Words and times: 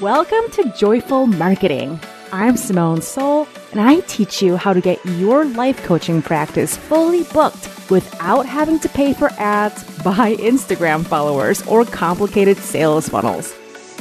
Welcome 0.00 0.48
to 0.52 0.72
Joyful 0.76 1.26
Marketing. 1.26 1.98
I'm 2.30 2.56
Simone 2.56 3.00
Seol, 3.00 3.48
and 3.72 3.80
I 3.80 3.98
teach 4.02 4.40
you 4.40 4.56
how 4.56 4.72
to 4.72 4.80
get 4.80 5.04
your 5.04 5.44
life 5.44 5.82
coaching 5.82 6.22
practice 6.22 6.76
fully 6.76 7.24
booked 7.24 7.90
without 7.90 8.46
having 8.46 8.78
to 8.78 8.88
pay 8.88 9.12
for 9.12 9.30
ads, 9.38 9.82
buy 10.04 10.36
Instagram 10.36 11.04
followers, 11.04 11.66
or 11.66 11.84
complicated 11.84 12.58
sales 12.58 13.08
funnels. 13.08 13.52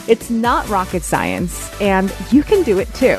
It's 0.08 0.30
not 0.30 0.70
rocket 0.70 1.02
science, 1.02 1.72
and 1.82 2.16
you 2.30 2.44
can 2.44 2.62
do 2.62 2.78
it 2.78 2.94
too. 2.94 3.18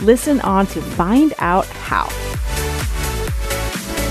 Listen 0.00 0.40
on 0.40 0.66
to 0.68 0.80
find 0.80 1.34
out 1.40 1.66
how. 1.66 2.08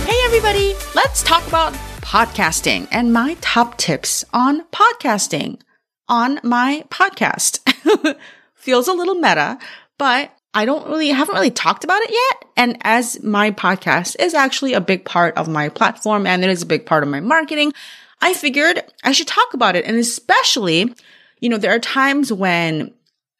Hey, 0.05 0.20
everybody, 0.25 0.75
let's 0.93 1.23
talk 1.23 1.48
about 1.48 1.73
podcasting 2.02 2.88
and 2.91 3.11
my 3.11 3.38
top 3.41 3.80
tips 3.80 4.23
on 4.32 4.66
podcasting 4.68 5.59
on 6.07 6.39
my 6.43 6.84
podcast. 6.89 7.62
Feels 8.55 8.88
a 8.88 8.93
little 8.93 9.15
meta, 9.15 9.57
but 9.97 10.32
I 10.54 10.65
don't 10.65 10.87
really, 10.87 11.10
haven't 11.10 11.36
really 11.36 11.51
talked 11.51 11.83
about 11.83 12.01
it 12.04 12.11
yet. 12.11 12.50
And 12.56 12.78
as 12.82 13.21
my 13.23 13.51
podcast 13.51 14.15
is 14.19 14.33
actually 14.33 14.73
a 14.73 14.82
big 14.82 15.04
part 15.04 15.36
of 15.36 15.47
my 15.47 15.69
platform 15.69 16.28
and 16.28 16.43
it 16.43 16.50
is 16.50 16.61
a 16.61 16.68
big 16.68 16.86
part 16.86 17.04
of 17.04 17.09
my 17.09 17.19
marketing, 17.19 17.73
I 18.21 18.33
figured 18.33 18.83
I 19.04 19.11
should 19.11 19.28
talk 19.28 19.54
about 19.54 19.75
it. 19.75 19.86
And 19.86 19.97
especially, 19.97 20.93
you 21.39 21.50
know, 21.50 21.57
there 21.57 21.73
are 21.73 21.79
times 21.79 22.32
when, 22.32 22.93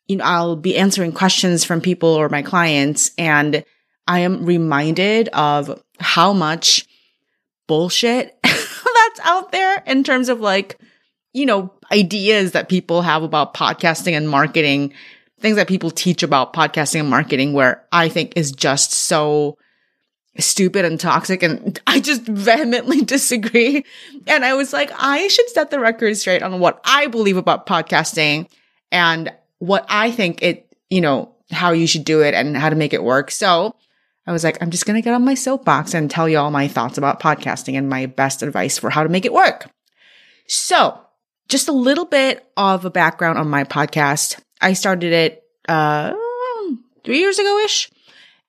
you 0.08 0.18
know, 0.18 0.26
I'll 0.26 0.56
be 0.56 0.76
answering 0.76 1.12
questions 1.12 1.64
from 1.64 1.82
people 1.82 2.10
or 2.10 2.30
my 2.30 2.42
clients 2.42 3.12
and 3.18 3.64
I 4.08 4.20
am 4.20 4.46
reminded 4.46 5.30
of 5.30 5.82
how 6.00 6.34
much 6.34 6.86
bullshit 7.68 8.38
that's 8.44 9.20
out 9.24 9.52
there 9.52 9.84
in 9.86 10.04
terms 10.04 10.30
of 10.30 10.40
like, 10.40 10.78
you 11.32 11.46
know, 11.46 11.74
ideas 11.94 12.54
that 12.54 12.70
people 12.70 13.04
have 13.04 13.24
about 13.24 13.54
podcasting 13.54 14.14
and 14.14 14.28
marketing, 14.28 14.94
things 15.40 15.56
that 15.58 15.68
people 15.68 15.92
teach 15.92 16.24
about 16.24 16.54
podcasting 16.54 17.02
and 17.02 17.10
marketing, 17.10 17.54
where 17.54 17.86
I 17.92 18.10
think 18.10 18.34
is 18.36 18.52
just 18.52 18.92
so 18.92 19.58
stupid 20.40 20.86
and 20.86 21.00
toxic. 21.00 21.44
And 21.44 21.80
I 21.86 22.00
just 22.00 22.24
vehemently 22.24 23.02
disagree. 23.06 23.86
And 24.26 24.44
I 24.44 24.56
was 24.56 24.74
like, 24.74 24.92
I 24.98 25.28
should 25.28 25.50
set 25.50 25.70
the 25.70 25.80
record 25.80 26.18
straight 26.18 26.42
on 26.42 26.60
what 26.60 26.82
I 26.84 27.08
believe 27.08 27.38
about 27.38 27.68
podcasting 27.68 28.50
and 28.92 29.32
what 29.60 29.86
I 29.88 30.12
think 30.12 30.42
it, 30.42 30.68
you 30.90 31.02
know, 31.02 31.36
how 31.52 31.72
you 31.72 31.86
should 31.86 32.06
do 32.06 32.22
it 32.22 32.34
and 32.34 32.58
how 32.58 32.70
to 32.70 32.76
make 32.76 32.94
it 32.94 33.04
work. 33.04 33.30
So 33.30 33.76
I 34.26 34.32
was 34.32 34.44
like, 34.44 34.60
I'm 34.62 34.72
just 34.72 34.88
going 34.88 34.96
to 34.96 35.04
get 35.04 35.14
on 35.14 35.24
my 35.24 35.36
soapbox 35.36 35.94
and 35.94 36.10
tell 36.10 36.28
you 36.28 36.40
all 36.40 36.50
my 36.50 36.68
thoughts 36.68 36.98
about 36.98 37.20
podcasting 37.20 37.78
and 37.78 37.88
my 37.88 38.08
best 38.08 38.42
advice 38.42 38.80
for 38.80 38.90
how 38.90 39.04
to 39.04 39.10
make 39.10 39.26
it 39.26 39.34
work. 39.34 39.70
So 40.48 41.00
just 41.54 41.70
a 41.70 41.72
little 41.72 42.06
bit 42.06 42.46
of 42.58 42.84
a 42.84 42.90
background 42.90 43.38
on 43.38 43.48
my 43.48 43.64
podcast. 43.64 44.42
I 44.60 44.74
started 44.74 45.14
it, 45.14 45.44
uh, 45.70 46.14
three 47.04 47.20
years 47.20 47.38
ago 47.38 47.60
ish. 47.60 47.92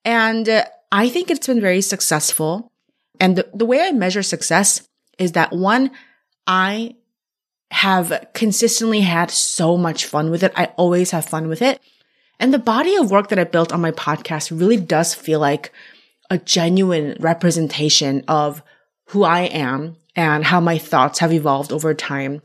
And 0.06 0.48
uh, 0.48 0.64
I 0.90 1.10
think 1.10 1.30
it's 1.30 1.46
been 1.46 1.60
very 1.60 1.82
successful. 1.82 2.72
And 3.20 3.36
the, 3.36 3.50
the 3.52 3.66
way 3.66 3.80
I 3.80 3.92
measure 3.92 4.22
success 4.22 4.88
is 5.18 5.32
that 5.32 5.52
one, 5.52 5.90
I 6.46 6.96
have 7.70 8.28
consistently 8.32 9.00
had 9.00 9.30
so 9.30 9.76
much 9.76 10.06
fun 10.06 10.30
with 10.30 10.42
it. 10.42 10.52
I 10.56 10.66
always 10.76 11.10
have 11.10 11.26
fun 11.26 11.48
with 11.48 11.60
it. 11.60 11.80
And 12.40 12.54
the 12.54 12.58
body 12.58 12.96
of 12.96 13.10
work 13.10 13.28
that 13.28 13.38
I 13.38 13.44
built 13.44 13.70
on 13.70 13.82
my 13.82 13.90
podcast 13.90 14.56
really 14.58 14.78
does 14.78 15.12
feel 15.12 15.40
like 15.40 15.72
a 16.30 16.38
genuine 16.38 17.18
representation 17.20 18.24
of 18.28 18.62
who 19.08 19.24
I 19.24 19.42
am 19.42 19.96
and 20.16 20.42
how 20.42 20.60
my 20.60 20.78
thoughts 20.78 21.18
have 21.18 21.34
evolved 21.34 21.70
over 21.70 21.92
time. 21.92 22.40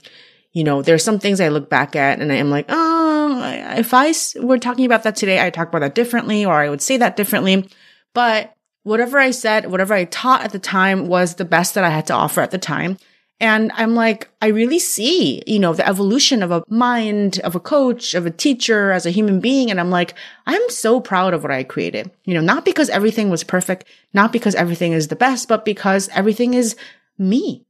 You 0.52 0.64
know, 0.64 0.82
there's 0.82 1.04
some 1.04 1.20
things 1.20 1.40
I 1.40 1.50
look 1.50 1.70
back 1.70 1.96
at 1.96 2.20
and 2.20 2.32
I 2.32 2.36
am 2.36 2.50
like, 2.50 2.66
oh, 2.70 3.76
if 3.78 3.94
I 3.94 4.14
were 4.42 4.58
talking 4.58 4.86
about 4.86 5.04
that 5.04 5.16
today, 5.16 5.46
I 5.46 5.50
talk 5.50 5.68
about 5.68 5.80
that 5.80 5.96
differently 5.96 6.46
or 6.46 6.56
I 6.56 6.70
would 6.70 6.82
say 6.82 6.98
that 6.98 7.16
differently. 7.16 7.70
But 8.14 8.56
whatever 8.84 9.20
I 9.20 9.32
said, 9.32 9.70
whatever 9.70 9.94
I 9.94 10.06
taught 10.06 10.42
at 10.42 10.52
the 10.52 10.60
time 10.60 11.08
was 11.08 11.36
the 11.36 11.46
best 11.46 11.76
that 11.76 11.84
I 11.84 11.90
had 11.90 12.08
to 12.08 12.14
offer 12.14 12.42
at 12.42 12.52
the 12.52 12.58
time. 12.58 12.98
And 13.42 13.72
I'm 13.76 13.96
like, 13.96 14.28
I 14.42 14.48
really 14.48 14.80
see, 14.80 15.42
you 15.48 15.60
know, 15.60 15.74
the 15.74 15.88
evolution 15.88 16.44
of 16.44 16.52
a 16.52 16.64
mind, 16.68 17.40
of 17.40 17.56
a 17.56 17.60
coach, 17.60 18.14
of 18.14 18.26
a 18.26 18.32
teacher, 18.32 18.92
as 18.92 19.06
a 19.06 19.12
human 19.12 19.40
being. 19.40 19.72
And 19.72 19.80
I'm 19.80 19.90
like, 19.90 20.14
I'm 20.46 20.70
so 20.70 21.00
proud 21.00 21.34
of 21.34 21.42
what 21.42 21.52
I 21.52 21.64
created. 21.64 22.12
You 22.26 22.34
know, 22.34 22.42
not 22.42 22.66
because 22.66 22.90
everything 22.90 23.30
was 23.30 23.46
perfect, 23.46 23.86
not 24.14 24.34
because 24.34 24.56
everything 24.56 24.92
is 24.92 25.08
the 25.08 25.16
best, 25.16 25.48
but 25.48 25.64
because 25.64 26.10
everything 26.10 26.54
is 26.54 26.76
me. 27.18 27.66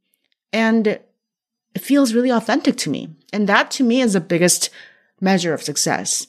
And 0.51 0.99
it 1.75 1.81
feels 1.81 2.13
really 2.13 2.29
authentic 2.29 2.77
to 2.77 2.89
me. 2.89 3.09
And 3.31 3.47
that 3.47 3.71
to 3.71 3.83
me 3.83 4.01
is 4.01 4.13
the 4.13 4.21
biggest 4.21 4.69
measure 5.21 5.53
of 5.53 5.61
success. 5.61 6.27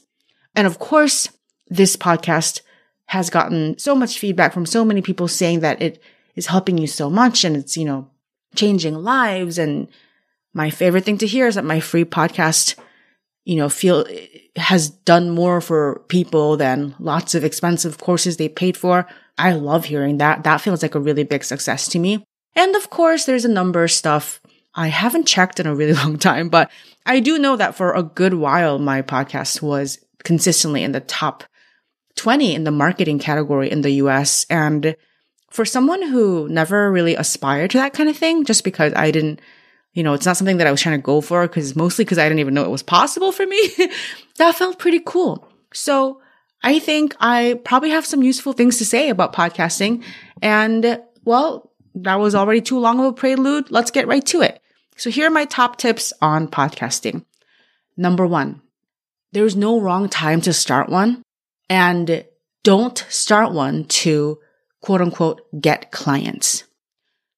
And 0.55 0.67
of 0.67 0.79
course, 0.79 1.29
this 1.69 1.97
podcast 1.97 2.61
has 3.07 3.31
gotten 3.31 3.79
so 3.79 3.95
much 3.95 4.19
feedback 4.19 4.53
from 4.53 4.67
so 4.67 4.85
many 4.85 5.03
people 5.03 5.29
saying 5.29 5.61
that 5.61 5.81
it 5.81 6.03
is 6.37 6.47
helping 6.47 6.79
you 6.79 6.87
so 6.87 7.11
much 7.11 7.45
and 7.45 7.57
it's, 7.57 7.77
you 7.77 7.85
know, 7.85 8.09
changing 8.55 8.95
lives. 8.95 9.59
And 9.59 9.89
my 10.53 10.71
favorite 10.71 11.05
thing 11.05 11.19
to 11.19 11.27
hear 11.27 11.47
is 11.47 11.55
that 11.55 11.65
my 11.65 11.81
free 11.81 12.05
podcast, 12.05 12.77
you 13.45 13.57
know, 13.57 13.69
feel 13.69 14.07
has 14.57 14.91
done 14.91 15.31
more 15.31 15.61
for 15.61 16.05
people 16.09 16.57
than 16.57 16.95
lots 16.99 17.35
of 17.35 17.45
expensive 17.45 17.99
courses 17.99 18.37
they 18.37 18.49
paid 18.49 18.77
for. 18.77 19.07
I 19.39 19.53
love 19.53 19.87
hearing 19.87 20.19
that. 20.19 20.45
That 20.45 20.61
feels 20.61 20.83
like 20.83 20.95
a 20.95 21.01
really 21.01 21.25
big 21.25 21.45
success 21.45 21.89
to 21.89 21.99
me. 21.99 22.25
And 22.55 22.75
of 22.77 22.91
course, 22.91 23.25
there's 23.25 23.45
a 23.45 23.49
number 23.49 23.85
of 23.85 23.91
stuff 23.91 24.41
I 24.75 24.89
haven't 24.89 25.27
checked 25.27 25.61
in 25.61 25.67
a 25.67 25.75
really 25.75 25.93
long 26.03 26.19
time, 26.19 26.49
but 26.49 26.71
I 27.07 27.21
do 27.21 27.39
know 27.39 27.57
that 27.57 27.75
for 27.75 27.95
a 27.95 28.03
good 28.03 28.35
while, 28.35 28.79
my 28.79 29.03
podcast 29.03 29.63
was 29.63 29.99
consistently 30.23 30.83
in 30.83 30.93
the 30.93 31.01
top 31.01 31.45
20 32.17 32.55
in 32.55 32.65
the 32.65 32.71
marketing 32.71 33.19
category 33.19 33.71
in 33.71 33.81
the 33.81 33.93
US. 33.93 34.45
And 34.51 34.97
for 35.51 35.65
someone 35.65 36.03
who 36.03 36.49
never 36.49 36.91
really 36.91 37.17
aspired 37.17 37.71
to 37.71 37.79
that 37.79 37.93
kind 37.95 38.09
of 38.09 38.17
thing, 38.17 38.45
just 38.45 38.65
because 38.65 38.93
I 38.95 39.11
didn't, 39.11 39.41
you 39.95 40.03
know, 40.03 40.13
it's 40.13 40.27
not 40.27 40.37
something 40.37 40.59
that 40.59 40.67
I 40.67 40.71
was 40.71 40.83
trying 40.83 40.99
to 40.99 41.03
go 41.03 41.21
for 41.21 41.47
because 41.47 41.75
mostly 41.75 42.05
because 42.05 42.19
I 42.19 42.25
didn't 42.25 42.41
even 42.41 42.55
know 42.55 42.65
it 42.65 42.71
was 42.71 42.83
possible 42.83 43.33
for 43.33 43.47
me. 43.47 43.71
that 44.37 44.55
felt 44.57 44.79
pretty 44.79 45.01
cool. 45.05 45.49
So 45.73 46.21
I 46.63 46.79
think 46.79 47.17
I 47.21 47.61
probably 47.65 47.91
have 47.91 48.07
some 48.07 48.23
useful 48.23 48.53
things 48.53 48.79
to 48.79 48.85
say 48.85 49.09
about 49.09 49.35
podcasting. 49.35 50.05
And 50.43 51.01
well, 51.25 51.73
that 51.95 52.17
was 52.17 52.35
already 52.35 52.61
too 52.61 52.79
long 52.79 53.01
of 53.01 53.07
a 53.07 53.13
prelude. 53.13 53.71
Let's 53.71 53.91
get 53.91 54.07
right 54.07 54.25
to 54.27 54.43
it. 54.43 54.60
So 55.01 55.09
here 55.09 55.29
are 55.29 55.31
my 55.31 55.47
top 55.47 55.79
tips 55.79 56.13
on 56.21 56.47
podcasting. 56.47 57.25
Number 57.97 58.27
one, 58.27 58.61
there's 59.33 59.57
no 59.57 59.81
wrong 59.81 60.11
time 60.11 60.43
to 60.43 60.53
start 60.53 60.91
one 60.91 61.23
and 61.71 62.27
don't 62.65 63.07
start 63.09 63.51
one 63.55 63.85
to 63.85 64.39
quote 64.83 65.01
unquote 65.01 65.41
get 65.59 65.91
clients. 65.91 66.65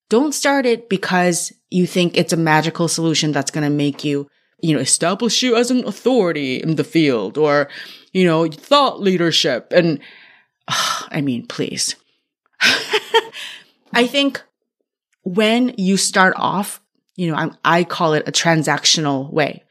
Don't 0.09 0.35
start 0.35 0.67
it 0.67 0.89
because 0.89 1.53
you 1.71 1.87
think 1.87 2.19
it's 2.19 2.33
a 2.33 2.37
magical 2.37 2.89
solution 2.89 3.31
that's 3.31 3.53
going 3.53 3.63
to 3.63 3.71
make 3.71 4.03
you, 4.03 4.29
you 4.61 4.75
know, 4.75 4.81
establish 4.81 5.41
you 5.41 5.55
as 5.55 5.71
an 5.71 5.85
authority 5.85 6.61
in 6.61 6.75
the 6.75 6.83
field 6.83 7.39
or, 7.39 7.69
you 8.13 8.25
know, 8.25 8.49
thought 8.49 9.01
leadership. 9.01 9.73
And 9.73 10.01
I 10.67 11.21
mean, 11.21 11.47
please. 11.47 11.95
I 13.93 14.09
think 14.09 14.43
when 15.23 15.77
you 15.79 15.97
start 15.97 16.35
off, 16.37 16.82
you 17.23 17.31
know, 17.31 17.37
I'm, 17.37 17.57
I 17.65 17.85
call 17.85 18.15
it 18.15 18.27
a 18.27 18.33
transactional 18.33 19.33
way. 19.33 19.63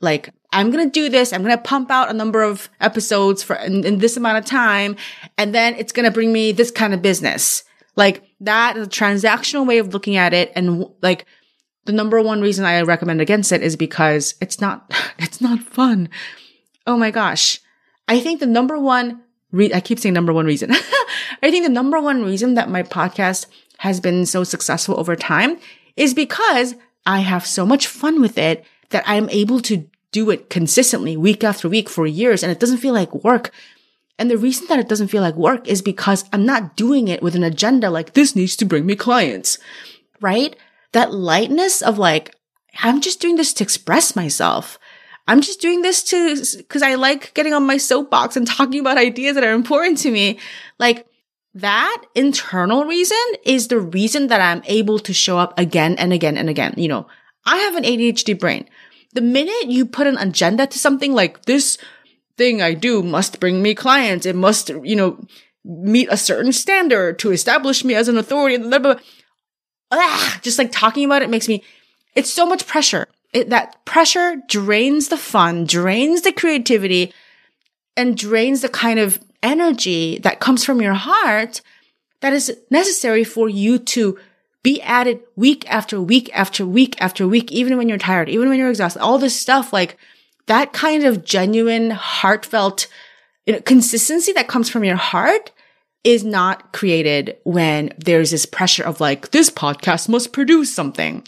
Like, 0.00 0.30
I'm 0.50 0.70
going 0.70 0.86
to 0.86 0.90
do 0.90 1.10
this. 1.10 1.30
I'm 1.30 1.42
going 1.42 1.54
to 1.54 1.62
pump 1.62 1.90
out 1.90 2.08
a 2.08 2.14
number 2.14 2.42
of 2.42 2.70
episodes 2.80 3.42
for 3.42 3.54
in, 3.56 3.84
in 3.84 3.98
this 3.98 4.16
amount 4.16 4.38
of 4.38 4.46
time. 4.46 4.96
And 5.36 5.54
then 5.54 5.74
it's 5.74 5.92
going 5.92 6.06
to 6.06 6.10
bring 6.10 6.32
me 6.32 6.52
this 6.52 6.70
kind 6.70 6.94
of 6.94 7.02
business. 7.02 7.64
Like 7.96 8.22
that 8.40 8.78
is 8.78 8.86
a 8.86 8.90
transactional 8.90 9.66
way 9.66 9.76
of 9.76 9.92
looking 9.92 10.16
at 10.16 10.32
it. 10.32 10.52
And 10.56 10.86
like 11.02 11.26
the 11.84 11.92
number 11.92 12.22
one 12.22 12.40
reason 12.40 12.64
I 12.64 12.80
recommend 12.80 13.20
against 13.20 13.52
it 13.52 13.62
is 13.62 13.76
because 13.76 14.36
it's 14.40 14.58
not, 14.58 14.90
it's 15.18 15.42
not 15.42 15.60
fun. 15.60 16.08
Oh 16.86 16.96
my 16.96 17.10
gosh. 17.10 17.60
I 18.08 18.20
think 18.20 18.40
the 18.40 18.46
number 18.46 18.78
one 18.78 19.22
re- 19.52 19.74
I 19.74 19.80
keep 19.80 19.98
saying 19.98 20.14
number 20.14 20.32
one 20.32 20.46
reason. 20.46 20.70
I 21.42 21.50
think 21.50 21.66
the 21.66 21.72
number 21.72 22.00
one 22.00 22.24
reason 22.24 22.54
that 22.54 22.70
my 22.70 22.82
podcast 22.82 23.46
has 23.78 24.00
been 24.00 24.24
so 24.24 24.44
successful 24.44 24.98
over 24.98 25.14
time 25.14 25.58
is 25.96 26.14
because 26.14 26.74
I 27.06 27.20
have 27.20 27.46
so 27.46 27.66
much 27.66 27.86
fun 27.86 28.20
with 28.20 28.38
it 28.38 28.64
that 28.90 29.04
I'm 29.06 29.28
able 29.30 29.60
to 29.60 29.88
do 30.12 30.30
it 30.30 30.48
consistently 30.48 31.16
week 31.16 31.42
after 31.42 31.68
week 31.68 31.88
for 31.88 32.06
years 32.06 32.42
and 32.42 32.52
it 32.52 32.60
doesn't 32.60 32.78
feel 32.78 32.94
like 32.94 33.24
work. 33.24 33.50
And 34.18 34.30
the 34.30 34.38
reason 34.38 34.66
that 34.68 34.78
it 34.78 34.88
doesn't 34.88 35.08
feel 35.08 35.22
like 35.22 35.34
work 35.34 35.66
is 35.66 35.82
because 35.82 36.24
I'm 36.32 36.46
not 36.46 36.76
doing 36.76 37.08
it 37.08 37.22
with 37.22 37.34
an 37.34 37.42
agenda 37.42 37.90
like 37.90 38.14
this 38.14 38.36
needs 38.36 38.54
to 38.56 38.64
bring 38.64 38.86
me 38.86 38.94
clients, 38.94 39.58
right? 40.20 40.54
That 40.92 41.12
lightness 41.12 41.82
of 41.82 41.98
like, 41.98 42.34
I'm 42.82 43.00
just 43.00 43.20
doing 43.20 43.36
this 43.36 43.52
to 43.54 43.64
express 43.64 44.14
myself. 44.14 44.78
I'm 45.26 45.40
just 45.40 45.60
doing 45.60 45.82
this 45.82 46.02
to, 46.04 46.62
cause 46.68 46.82
I 46.82 46.94
like 46.94 47.34
getting 47.34 47.54
on 47.54 47.66
my 47.66 47.76
soapbox 47.76 48.36
and 48.36 48.46
talking 48.46 48.78
about 48.78 48.98
ideas 48.98 49.34
that 49.34 49.44
are 49.44 49.52
important 49.52 49.98
to 49.98 50.10
me. 50.12 50.38
Like 50.78 51.06
that 51.54 52.02
internal 52.14 52.84
reason 52.84 53.16
is 53.44 53.68
the 53.68 53.78
reason 53.78 54.26
that 54.26 54.40
I'm 54.40 54.62
able 54.66 54.98
to 54.98 55.12
show 55.12 55.38
up 55.38 55.58
again 55.58 55.94
and 55.98 56.12
again 56.12 56.36
and 56.36 56.50
again. 56.50 56.74
You 56.76 56.88
know, 56.88 57.06
I 57.46 57.58
have 57.58 57.76
an 57.76 57.84
ADHD 57.84 58.38
brain. 58.38 58.68
the 59.12 59.20
minute 59.20 59.66
you 59.70 59.86
put 59.86 60.08
an 60.08 60.18
agenda 60.18 60.66
to 60.66 60.76
something 60.76 61.12
like 61.12 61.44
this 61.44 61.78
thing 62.36 62.60
I 62.60 62.74
do 62.74 63.00
must 63.00 63.38
bring 63.38 63.62
me 63.62 63.72
clients, 63.72 64.26
it 64.26 64.34
must, 64.34 64.70
you 64.70 64.96
know, 64.96 65.24
meet 65.64 66.08
a 66.10 66.16
certain 66.16 66.52
standard 66.52 67.20
to 67.20 67.30
establish 67.30 67.84
me 67.84 67.94
as 67.94 68.08
an 68.08 68.18
authority, 68.18 68.58
blah, 68.58 68.78
blah, 68.78 68.94
blah. 68.94 69.02
Ah, 69.92 70.40
just 70.42 70.58
like 70.58 70.72
talking 70.72 71.04
about 71.04 71.22
it 71.22 71.30
makes 71.30 71.46
me, 71.46 71.62
it's 72.16 72.32
so 72.32 72.44
much 72.44 72.66
pressure. 72.66 73.06
It, 73.32 73.50
that 73.50 73.84
pressure 73.84 74.42
drains 74.48 75.08
the 75.08 75.16
fun, 75.16 75.64
drains 75.64 76.22
the 76.22 76.32
creativity, 76.32 77.12
and 77.96 78.16
drains 78.16 78.62
the 78.62 78.68
kind 78.68 78.98
of 78.98 79.20
energy 79.44 80.18
that 80.18 80.40
comes 80.40 80.64
from 80.64 80.80
your 80.80 80.94
heart 80.94 81.60
that 82.20 82.32
is 82.32 82.56
necessary 82.70 83.22
for 83.22 83.48
you 83.48 83.78
to 83.78 84.18
be 84.62 84.80
at 84.80 85.06
it 85.06 85.28
week 85.36 85.70
after 85.70 86.00
week 86.00 86.30
after 86.32 86.66
week 86.66 86.96
after 87.00 87.28
week, 87.28 87.52
even 87.52 87.76
when 87.76 87.88
you're 87.88 87.98
tired, 87.98 88.30
even 88.30 88.48
when 88.48 88.58
you're 88.58 88.70
exhausted, 88.70 89.02
all 89.02 89.18
this 89.18 89.38
stuff, 89.38 89.72
like 89.72 89.98
that 90.46 90.72
kind 90.72 91.04
of 91.04 91.24
genuine, 91.24 91.90
heartfelt 91.90 92.88
you 93.46 93.52
know, 93.52 93.60
consistency 93.60 94.32
that 94.32 94.48
comes 94.48 94.70
from 94.70 94.84
your 94.84 94.96
heart 94.96 95.52
is 96.02 96.24
not 96.24 96.72
created 96.72 97.36
when 97.44 97.92
there's 97.98 98.30
this 98.30 98.46
pressure 98.46 98.84
of 98.84 99.00
like, 99.00 99.30
this 99.30 99.50
podcast 99.50 100.08
must 100.08 100.32
produce 100.32 100.74
something, 100.74 101.26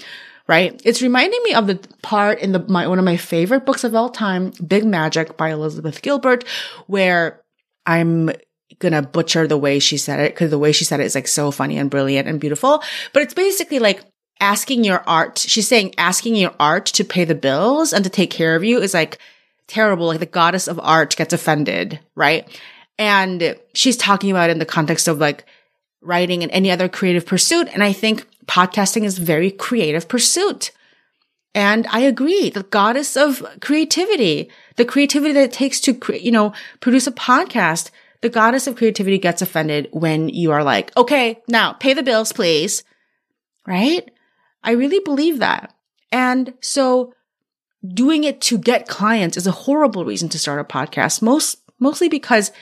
right? 0.48 0.80
It's 0.84 1.02
reminding 1.02 1.42
me 1.44 1.52
of 1.52 1.66
the 1.66 1.78
part 2.00 2.40
in 2.40 2.52
the, 2.52 2.60
my, 2.60 2.86
one 2.86 2.98
of 2.98 3.04
my 3.04 3.18
favorite 3.18 3.66
books 3.66 3.84
of 3.84 3.94
all 3.94 4.08
time, 4.08 4.52
Big 4.66 4.84
Magic 4.84 5.36
by 5.36 5.50
Elizabeth 5.50 6.00
Gilbert, 6.00 6.44
where 6.86 7.42
I'm 7.87 8.31
gonna 8.79 9.03
butcher 9.03 9.47
the 9.47 9.56
way 9.56 9.79
she 9.79 9.97
said 9.97 10.21
it 10.21 10.35
because 10.35 10.50
the 10.50 10.59
way 10.59 10.73
she 10.73 10.85
said 10.85 11.00
it 11.00 11.06
is 11.06 11.15
like 11.15 11.29
so 11.29 11.50
funny 11.50 11.79
and 11.79 11.91
brilliant 11.91 12.29
and 12.29 12.41
beautiful. 12.41 12.83
But 13.12 13.23
it's 13.23 13.35
basically 13.35 13.79
like 13.79 14.05
asking 14.41 14.85
your 14.85 15.03
art. 15.09 15.38
She's 15.38 15.69
saying 15.69 15.94
asking 15.99 16.37
your 16.37 16.55
art 16.61 16.87
to 16.87 17.05
pay 17.05 17.25
the 17.25 17.35
bills 17.35 17.93
and 17.93 18.05
to 18.05 18.11
take 18.11 18.31
care 18.31 18.55
of 18.55 18.65
you 18.65 18.81
is 18.81 18.94
like 18.94 19.19
terrible. 19.67 20.06
Like 20.06 20.21
the 20.21 20.27
goddess 20.27 20.69
of 20.69 20.79
art 20.81 21.17
gets 21.17 21.33
offended, 21.33 22.00
right? 22.15 22.47
And 22.99 23.56
she's 23.75 23.97
talking 23.97 24.31
about 24.31 24.50
it 24.50 24.55
in 24.55 24.59
the 24.59 24.67
context 24.67 25.09
of 25.09 25.19
like 25.19 25.44
writing 26.03 26.43
and 26.43 26.53
any 26.53 26.71
other 26.71 26.88
creative 26.88 27.27
pursuit. 27.27 27.69
And 27.73 27.83
I 27.83 27.93
think 27.93 28.27
podcasting 28.47 29.05
is 29.05 29.19
very 29.19 29.50
creative 29.50 30.09
pursuit. 30.09 30.71
And 31.56 31.88
I 31.88 32.00
agree, 32.00 32.50
the 32.50 32.62
goddess 32.62 33.17
of 33.17 33.44
creativity, 33.61 34.50
the 34.76 34.85
creativity 34.85 35.32
that 35.32 35.44
it 35.44 35.53
takes 35.53 35.81
to, 35.81 35.94
create, 35.94 36.23
you 36.23 36.31
know, 36.31 36.53
produce 36.81 37.08
a 37.08 37.12
podcast 37.12 37.91
the 38.20 38.29
goddess 38.31 38.67
of 38.67 38.76
creativity 38.76 39.19
gets 39.19 39.43
offended 39.43 39.88
when 39.93 40.29
you 40.29 40.50
are 40.53 40.64
like, 40.64 40.94
okay, 40.97 41.41
now 41.49 41.75
pay 41.75 41.94
the 41.94 42.03
bills, 42.03 42.32
please. 42.32 42.82
Right? 43.67 44.11
I 44.62 44.73
really 44.73 45.00
believe 45.00 45.38
that. 45.38 45.75
And 46.11 46.55
so 46.61 47.14
doing 47.87 48.25
it 48.25 48.41
to 48.43 48.59
get 48.59 48.88
clients 48.88 49.37
is 49.37 49.47
a 49.47 49.52
horrible 49.52 50.05
reason 50.05 50.29
to 50.31 50.38
start 50.38 50.61
a 50.61 50.64
podcast. 50.64 51.23
Most, 51.23 51.59
mostly 51.79 52.09
because 52.09 52.52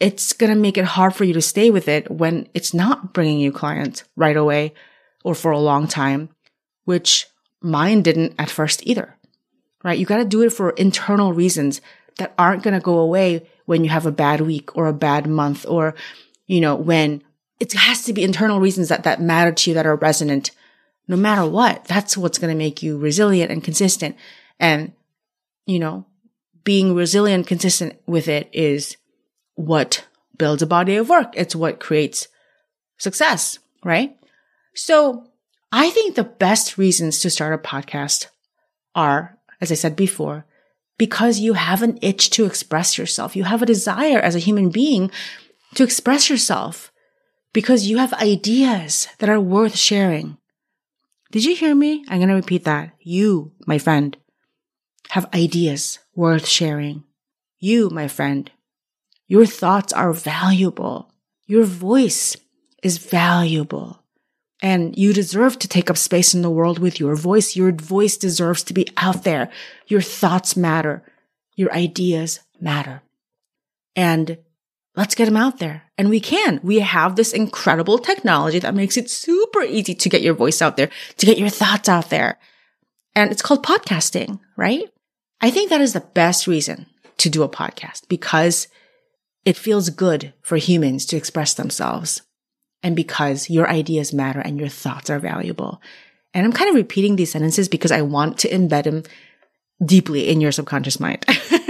it's 0.00 0.32
going 0.32 0.52
to 0.52 0.58
make 0.58 0.78
it 0.78 0.84
hard 0.84 1.14
for 1.14 1.24
you 1.24 1.34
to 1.34 1.42
stay 1.42 1.70
with 1.70 1.88
it 1.88 2.10
when 2.10 2.48
it's 2.52 2.74
not 2.74 3.12
bringing 3.12 3.38
you 3.38 3.52
clients 3.52 4.04
right 4.16 4.36
away 4.36 4.74
or 5.24 5.34
for 5.34 5.50
a 5.50 5.58
long 5.58 5.86
time, 5.86 6.30
which 6.84 7.26
mine 7.60 8.02
didn't 8.02 8.34
at 8.38 8.50
first 8.50 8.86
either. 8.86 9.16
Right? 9.82 9.98
You 9.98 10.04
got 10.04 10.18
to 10.18 10.24
do 10.24 10.42
it 10.42 10.52
for 10.52 10.70
internal 10.70 11.32
reasons 11.32 11.80
that 12.18 12.34
aren't 12.38 12.62
going 12.62 12.74
to 12.74 12.84
go 12.84 12.98
away 12.98 13.46
when 13.64 13.82
you 13.82 13.90
have 13.90 14.04
a 14.04 14.12
bad 14.12 14.40
week 14.42 14.76
or 14.76 14.86
a 14.86 14.92
bad 14.92 15.26
month 15.26 15.64
or, 15.66 15.94
you 16.46 16.60
know, 16.60 16.74
when 16.74 17.22
it 17.58 17.72
has 17.72 18.02
to 18.04 18.12
be 18.12 18.22
internal 18.22 18.60
reasons 18.60 18.88
that, 18.88 19.04
that 19.04 19.22
matter 19.22 19.52
to 19.52 19.70
you 19.70 19.74
that 19.74 19.86
are 19.86 19.96
resonant 19.96 20.50
no 21.08 21.16
matter 21.16 21.48
what. 21.48 21.84
That's 21.86 22.16
what's 22.16 22.38
going 22.38 22.52
to 22.52 22.58
make 22.58 22.82
you 22.82 22.98
resilient 22.98 23.50
and 23.50 23.64
consistent. 23.64 24.16
And, 24.58 24.92
you 25.66 25.78
know, 25.78 26.06
being 26.62 26.94
resilient, 26.94 27.46
consistent 27.46 28.00
with 28.06 28.28
it 28.28 28.50
is 28.52 28.96
what 29.54 30.04
builds 30.36 30.62
a 30.62 30.66
body 30.66 30.96
of 30.96 31.08
work. 31.08 31.32
It's 31.34 31.56
what 31.56 31.80
creates 31.80 32.28
success, 32.98 33.58
right? 33.84 34.16
So 34.74 35.29
I 35.72 35.90
think 35.90 36.14
the 36.14 36.24
best 36.24 36.78
reasons 36.78 37.20
to 37.20 37.30
start 37.30 37.54
a 37.54 37.58
podcast 37.58 38.26
are, 38.94 39.38
as 39.60 39.70
I 39.70 39.76
said 39.76 39.94
before, 39.94 40.46
because 40.98 41.38
you 41.38 41.54
have 41.54 41.82
an 41.82 41.98
itch 42.02 42.30
to 42.30 42.44
express 42.44 42.98
yourself. 42.98 43.36
You 43.36 43.44
have 43.44 43.62
a 43.62 43.66
desire 43.66 44.18
as 44.18 44.34
a 44.34 44.40
human 44.40 44.70
being 44.70 45.10
to 45.74 45.84
express 45.84 46.28
yourself 46.28 46.92
because 47.52 47.86
you 47.86 47.98
have 47.98 48.12
ideas 48.14 49.08
that 49.18 49.28
are 49.30 49.40
worth 49.40 49.76
sharing. 49.76 50.36
Did 51.30 51.44
you 51.44 51.54
hear 51.54 51.74
me? 51.74 52.04
I'm 52.08 52.18
going 52.18 52.28
to 52.28 52.34
repeat 52.34 52.64
that. 52.64 52.92
You, 53.00 53.52
my 53.66 53.78
friend, 53.78 54.16
have 55.10 55.32
ideas 55.32 56.00
worth 56.14 56.46
sharing. 56.46 57.04
You, 57.58 57.90
my 57.90 58.08
friend, 58.08 58.50
your 59.26 59.46
thoughts 59.46 59.92
are 59.92 60.12
valuable. 60.12 61.12
Your 61.46 61.64
voice 61.64 62.36
is 62.82 62.98
valuable. 62.98 63.99
And 64.62 64.96
you 64.96 65.12
deserve 65.12 65.58
to 65.60 65.68
take 65.68 65.88
up 65.90 65.96
space 65.96 66.34
in 66.34 66.42
the 66.42 66.50
world 66.50 66.78
with 66.78 67.00
your 67.00 67.16
voice. 67.16 67.56
Your 67.56 67.72
voice 67.72 68.16
deserves 68.16 68.62
to 68.64 68.74
be 68.74 68.86
out 68.96 69.24
there. 69.24 69.50
Your 69.86 70.02
thoughts 70.02 70.56
matter. 70.56 71.02
Your 71.56 71.72
ideas 71.72 72.40
matter. 72.60 73.02
And 73.96 74.38
let's 74.96 75.14
get 75.14 75.24
them 75.24 75.36
out 75.36 75.58
there. 75.58 75.84
And 75.96 76.10
we 76.10 76.20
can. 76.20 76.60
We 76.62 76.80
have 76.80 77.16
this 77.16 77.32
incredible 77.32 77.98
technology 77.98 78.58
that 78.58 78.74
makes 78.74 78.96
it 78.96 79.10
super 79.10 79.62
easy 79.62 79.94
to 79.94 80.08
get 80.08 80.22
your 80.22 80.34
voice 80.34 80.60
out 80.60 80.76
there, 80.76 80.90
to 81.16 81.26
get 81.26 81.38
your 81.38 81.48
thoughts 81.48 81.88
out 81.88 82.10
there. 82.10 82.38
And 83.14 83.30
it's 83.30 83.42
called 83.42 83.64
podcasting, 83.64 84.40
right? 84.56 84.84
I 85.40 85.50
think 85.50 85.70
that 85.70 85.80
is 85.80 85.94
the 85.94 86.00
best 86.00 86.46
reason 86.46 86.86
to 87.16 87.30
do 87.30 87.42
a 87.42 87.48
podcast 87.48 88.08
because 88.08 88.68
it 89.44 89.56
feels 89.56 89.88
good 89.90 90.34
for 90.42 90.58
humans 90.58 91.06
to 91.06 91.16
express 91.16 91.54
themselves 91.54 92.22
and 92.82 92.96
because 92.96 93.50
your 93.50 93.68
ideas 93.68 94.12
matter 94.12 94.40
and 94.40 94.58
your 94.58 94.68
thoughts 94.68 95.10
are 95.10 95.18
valuable. 95.18 95.80
And 96.32 96.46
I'm 96.46 96.52
kind 96.52 96.68
of 96.68 96.76
repeating 96.76 97.16
these 97.16 97.32
sentences 97.32 97.68
because 97.68 97.92
I 97.92 98.02
want 98.02 98.38
to 98.38 98.48
embed 98.48 98.84
them 98.84 99.02
deeply 99.84 100.28
in 100.28 100.40
your 100.40 100.52
subconscious 100.52 101.00
mind. 101.00 101.24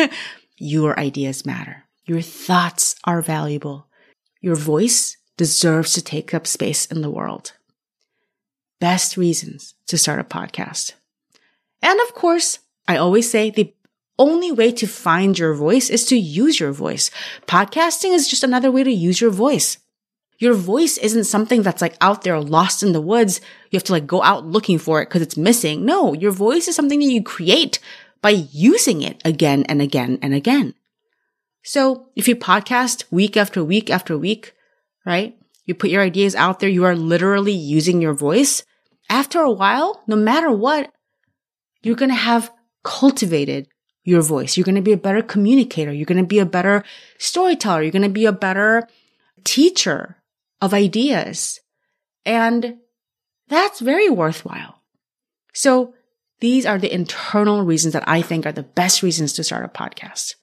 your 0.56 0.98
ideas 0.98 1.46
matter. 1.46 1.84
Your 2.04 2.20
thoughts 2.20 2.96
are 3.04 3.22
valuable. 3.22 3.86
Your 4.40 4.56
voice 4.56 5.16
deserves 5.36 5.92
to 5.94 6.02
take 6.02 6.34
up 6.34 6.46
space 6.46 6.86
in 6.86 7.02
the 7.02 7.10
world. 7.10 7.52
Best 8.80 9.16
reasons 9.16 9.74
to 9.86 9.98
start 9.98 10.20
a 10.20 10.24
podcast. 10.24 10.92
And 11.82 11.98
of 12.00 12.14
course, 12.14 12.58
I 12.86 12.96
always 12.96 13.30
say 13.30 13.50
the 13.50 13.72
only 14.18 14.52
way 14.52 14.70
to 14.72 14.86
find 14.86 15.38
your 15.38 15.54
voice 15.54 15.88
is 15.88 16.04
to 16.06 16.16
use 16.16 16.60
your 16.60 16.72
voice. 16.72 17.10
Podcasting 17.46 18.12
is 18.12 18.28
just 18.28 18.44
another 18.44 18.70
way 18.70 18.84
to 18.84 18.90
use 18.90 19.20
your 19.20 19.30
voice. 19.30 19.78
Your 20.40 20.54
voice 20.54 20.96
isn't 20.96 21.24
something 21.24 21.60
that's 21.60 21.82
like 21.82 21.96
out 22.00 22.22
there 22.22 22.40
lost 22.40 22.82
in 22.82 22.92
the 22.92 23.00
woods. 23.00 23.42
You 23.70 23.76
have 23.76 23.84
to 23.84 23.92
like 23.92 24.06
go 24.06 24.22
out 24.22 24.46
looking 24.46 24.78
for 24.78 25.02
it 25.02 25.08
because 25.08 25.20
it's 25.20 25.36
missing. 25.36 25.84
No, 25.84 26.14
your 26.14 26.32
voice 26.32 26.66
is 26.66 26.74
something 26.74 26.98
that 26.98 27.12
you 27.12 27.22
create 27.22 27.78
by 28.22 28.30
using 28.30 29.02
it 29.02 29.20
again 29.22 29.64
and 29.68 29.82
again 29.82 30.18
and 30.22 30.32
again. 30.32 30.74
So 31.62 32.08
if 32.16 32.26
you 32.26 32.36
podcast 32.36 33.04
week 33.10 33.36
after 33.36 33.62
week 33.62 33.90
after 33.90 34.16
week, 34.16 34.54
right? 35.04 35.36
You 35.66 35.74
put 35.74 35.90
your 35.90 36.02
ideas 36.02 36.34
out 36.34 36.58
there. 36.58 36.70
You 36.70 36.84
are 36.84 36.96
literally 36.96 37.52
using 37.52 38.00
your 38.00 38.14
voice. 38.14 38.64
After 39.10 39.40
a 39.40 39.52
while, 39.52 40.02
no 40.06 40.16
matter 40.16 40.50
what, 40.50 40.90
you're 41.82 41.96
going 41.96 42.10
to 42.10 42.14
have 42.14 42.50
cultivated 42.82 43.68
your 44.04 44.22
voice. 44.22 44.56
You're 44.56 44.64
going 44.64 44.74
to 44.76 44.80
be 44.80 44.92
a 44.92 44.96
better 44.96 45.20
communicator. 45.20 45.92
You're 45.92 46.06
going 46.06 46.16
to 46.16 46.26
be 46.26 46.38
a 46.38 46.46
better 46.46 46.82
storyteller. 47.18 47.82
You're 47.82 47.92
going 47.92 48.02
to 48.02 48.08
be 48.08 48.24
a 48.24 48.32
better 48.32 48.88
teacher 49.44 50.16
of 50.60 50.74
ideas. 50.74 51.60
And 52.24 52.78
that's 53.48 53.80
very 53.80 54.08
worthwhile. 54.08 54.82
So 55.52 55.94
these 56.40 56.64
are 56.66 56.78
the 56.78 56.92
internal 56.92 57.64
reasons 57.64 57.92
that 57.92 58.08
I 58.08 58.22
think 58.22 58.46
are 58.46 58.52
the 58.52 58.62
best 58.62 59.02
reasons 59.02 59.32
to 59.34 59.44
start 59.44 59.64
a 59.64 59.68
podcast. 59.68 60.34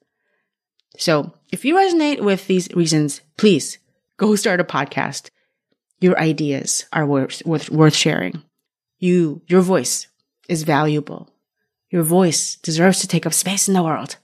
So 0.96 1.32
if 1.50 1.64
you 1.64 1.76
resonate 1.76 2.20
with 2.20 2.46
these 2.46 2.68
reasons, 2.74 3.20
please 3.36 3.78
go 4.16 4.36
start 4.36 4.60
a 4.60 4.64
podcast. 4.64 5.30
Your 6.00 6.18
ideas 6.18 6.86
are 6.92 7.06
worth, 7.06 7.44
worth, 7.44 7.70
worth 7.70 7.94
sharing. 7.94 8.42
You, 8.98 9.42
your 9.46 9.60
voice 9.60 10.08
is 10.48 10.62
valuable. 10.62 11.30
Your 11.90 12.02
voice 12.02 12.56
deserves 12.56 13.00
to 13.00 13.08
take 13.08 13.26
up 13.26 13.32
space 13.32 13.68
in 13.68 13.74
the 13.74 13.82
world. 13.82 14.16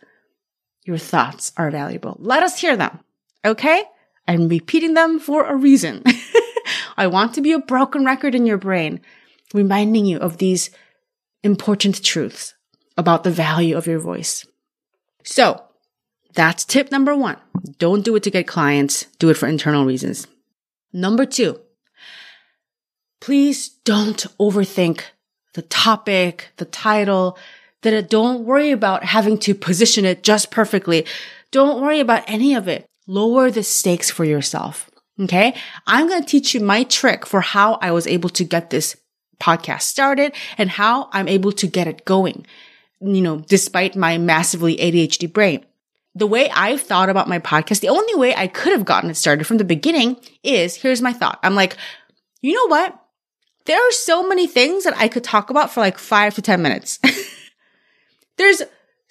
Your 0.84 0.98
thoughts 0.98 1.52
are 1.56 1.70
valuable. 1.70 2.16
Let 2.20 2.42
us 2.42 2.60
hear 2.60 2.76
them. 2.76 3.00
Okay? 3.44 3.84
I'm 4.26 4.48
repeating 4.48 4.94
them 4.94 5.18
for 5.18 5.44
a 5.44 5.56
reason. 5.56 6.02
I 6.96 7.06
want 7.06 7.34
to 7.34 7.40
be 7.40 7.52
a 7.52 7.58
broken 7.58 8.04
record 8.04 8.34
in 8.34 8.46
your 8.46 8.58
brain, 8.58 9.00
reminding 9.52 10.06
you 10.06 10.18
of 10.18 10.38
these 10.38 10.70
important 11.42 12.02
truths 12.02 12.54
about 12.96 13.24
the 13.24 13.30
value 13.30 13.76
of 13.76 13.86
your 13.86 13.98
voice. 13.98 14.46
So 15.24 15.62
that's 16.34 16.64
tip 16.64 16.90
number 16.90 17.14
one. 17.14 17.36
Don't 17.78 18.04
do 18.04 18.16
it 18.16 18.22
to 18.24 18.30
get 18.30 18.46
clients. 18.46 19.06
Do 19.18 19.30
it 19.30 19.36
for 19.36 19.46
internal 19.46 19.84
reasons. 19.84 20.26
Number 20.92 21.26
two, 21.26 21.60
please 23.20 23.68
don't 23.68 24.26
overthink 24.38 25.02
the 25.54 25.62
topic, 25.62 26.50
the 26.56 26.64
title, 26.64 27.36
that 27.82 28.08
don't 28.08 28.44
worry 28.44 28.70
about 28.70 29.04
having 29.04 29.38
to 29.38 29.54
position 29.54 30.04
it 30.04 30.22
just 30.22 30.50
perfectly. 30.50 31.06
Don't 31.50 31.82
worry 31.82 32.00
about 32.00 32.24
any 32.26 32.54
of 32.54 32.66
it. 32.66 32.86
Lower 33.06 33.50
the 33.50 33.62
stakes 33.62 34.10
for 34.10 34.24
yourself. 34.24 34.90
Okay. 35.20 35.54
I'm 35.86 36.08
going 36.08 36.22
to 36.22 36.28
teach 36.28 36.54
you 36.54 36.60
my 36.60 36.84
trick 36.84 37.26
for 37.26 37.40
how 37.40 37.74
I 37.80 37.92
was 37.92 38.06
able 38.06 38.30
to 38.30 38.44
get 38.44 38.70
this 38.70 38.96
podcast 39.40 39.82
started 39.82 40.34
and 40.58 40.70
how 40.70 41.08
I'm 41.12 41.28
able 41.28 41.52
to 41.52 41.66
get 41.66 41.86
it 41.86 42.04
going. 42.04 42.46
You 43.00 43.20
know, 43.20 43.38
despite 43.38 43.96
my 43.96 44.18
massively 44.18 44.76
ADHD 44.76 45.32
brain. 45.32 45.64
The 46.16 46.26
way 46.26 46.48
I've 46.50 46.80
thought 46.80 47.08
about 47.08 47.28
my 47.28 47.40
podcast, 47.40 47.80
the 47.80 47.88
only 47.88 48.14
way 48.14 48.34
I 48.34 48.46
could 48.46 48.72
have 48.72 48.84
gotten 48.84 49.10
it 49.10 49.16
started 49.16 49.46
from 49.46 49.58
the 49.58 49.64
beginning 49.64 50.16
is 50.44 50.76
here's 50.76 51.02
my 51.02 51.12
thought. 51.12 51.40
I'm 51.42 51.56
like, 51.56 51.76
you 52.40 52.54
know 52.54 52.68
what? 52.68 52.98
There 53.66 53.78
are 53.78 53.92
so 53.92 54.26
many 54.28 54.46
things 54.46 54.84
that 54.84 54.96
I 54.96 55.08
could 55.08 55.24
talk 55.24 55.50
about 55.50 55.72
for 55.72 55.80
like 55.80 55.98
five 55.98 56.34
to 56.34 56.42
10 56.42 56.62
minutes. 56.62 57.00
There's 58.36 58.62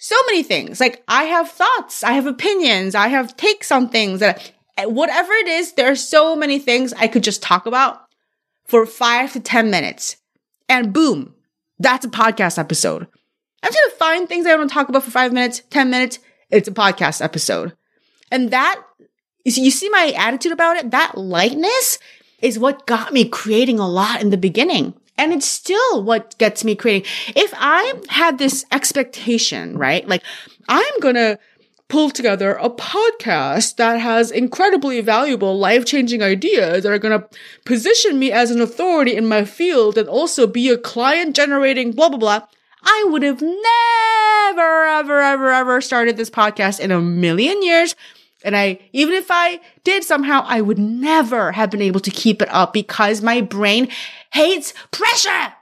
so 0.04 0.16
many 0.26 0.42
things. 0.42 0.80
Like 0.80 1.02
I 1.08 1.24
have 1.24 1.50
thoughts, 1.50 2.04
I 2.04 2.12
have 2.12 2.26
opinions, 2.26 2.94
I 2.94 3.08
have 3.08 3.38
takes 3.38 3.72
on 3.72 3.88
things 3.88 4.20
that 4.20 4.52
whatever 4.78 5.32
it 5.32 5.48
is, 5.48 5.72
there 5.72 5.90
are 5.90 5.96
so 5.96 6.36
many 6.36 6.58
things 6.58 6.92
I 6.92 7.08
could 7.08 7.24
just 7.24 7.42
talk 7.42 7.64
about 7.64 8.02
for 8.66 8.84
five 8.84 9.32
to 9.32 9.40
10 9.40 9.70
minutes. 9.70 10.16
And 10.68 10.92
boom, 10.92 11.34
that's 11.78 12.04
a 12.04 12.10
podcast 12.10 12.58
episode. 12.58 13.06
I'm 13.62 13.72
just 13.72 13.78
gonna 13.78 13.98
find 13.98 14.28
things 14.28 14.44
I 14.44 14.54
want 14.54 14.68
to 14.68 14.74
talk 14.74 14.90
about 14.90 15.04
for 15.04 15.10
five 15.10 15.32
minutes, 15.32 15.62
10 15.70 15.88
minutes. 15.88 16.18
It's 16.50 16.68
a 16.68 16.72
podcast 16.72 17.24
episode. 17.24 17.74
And 18.30 18.50
that, 18.50 18.82
you 19.44 19.70
see 19.70 19.88
my 19.88 20.12
attitude 20.14 20.52
about 20.52 20.76
it? 20.76 20.90
That 20.90 21.16
lightness 21.16 21.98
is 22.42 22.58
what 22.58 22.86
got 22.86 23.14
me 23.14 23.26
creating 23.26 23.78
a 23.78 23.88
lot 23.88 24.20
in 24.20 24.28
the 24.28 24.36
beginning. 24.36 24.92
And 25.16 25.32
it's 25.32 25.46
still 25.46 26.02
what 26.02 26.36
gets 26.38 26.64
me 26.64 26.74
creating. 26.74 27.10
If 27.36 27.52
I 27.56 27.94
had 28.08 28.38
this 28.38 28.64
expectation, 28.72 29.78
right? 29.78 30.06
Like, 30.08 30.22
I'm 30.68 31.00
going 31.00 31.14
to 31.14 31.38
pull 31.88 32.10
together 32.10 32.54
a 32.54 32.70
podcast 32.70 33.76
that 33.76 34.00
has 34.00 34.30
incredibly 34.30 35.00
valuable, 35.00 35.58
life 35.58 35.84
changing 35.84 36.22
ideas 36.22 36.82
that 36.82 36.92
are 36.92 36.98
going 36.98 37.20
to 37.20 37.28
position 37.64 38.18
me 38.18 38.32
as 38.32 38.50
an 38.50 38.60
authority 38.60 39.14
in 39.14 39.26
my 39.26 39.44
field 39.44 39.96
and 39.96 40.08
also 40.08 40.46
be 40.46 40.68
a 40.68 40.78
client 40.78 41.36
generating 41.36 41.92
blah, 41.92 42.08
blah, 42.08 42.18
blah. 42.18 42.40
I 42.82 43.06
would 43.08 43.22
have 43.22 43.40
never, 43.40 44.84
ever, 44.84 45.20
ever, 45.20 45.50
ever 45.50 45.80
started 45.80 46.16
this 46.16 46.30
podcast 46.30 46.80
in 46.80 46.90
a 46.90 47.00
million 47.00 47.62
years. 47.62 47.94
And 48.44 48.56
I, 48.56 48.78
even 48.92 49.14
if 49.14 49.28
I 49.30 49.60
did 49.82 50.04
somehow, 50.04 50.44
I 50.46 50.60
would 50.60 50.78
never 50.78 51.52
have 51.52 51.70
been 51.70 51.82
able 51.82 52.00
to 52.00 52.10
keep 52.10 52.42
it 52.42 52.48
up 52.52 52.72
because 52.72 53.22
my 53.22 53.40
brain 53.40 53.88
hates 54.32 54.74
pressure. 54.90 55.54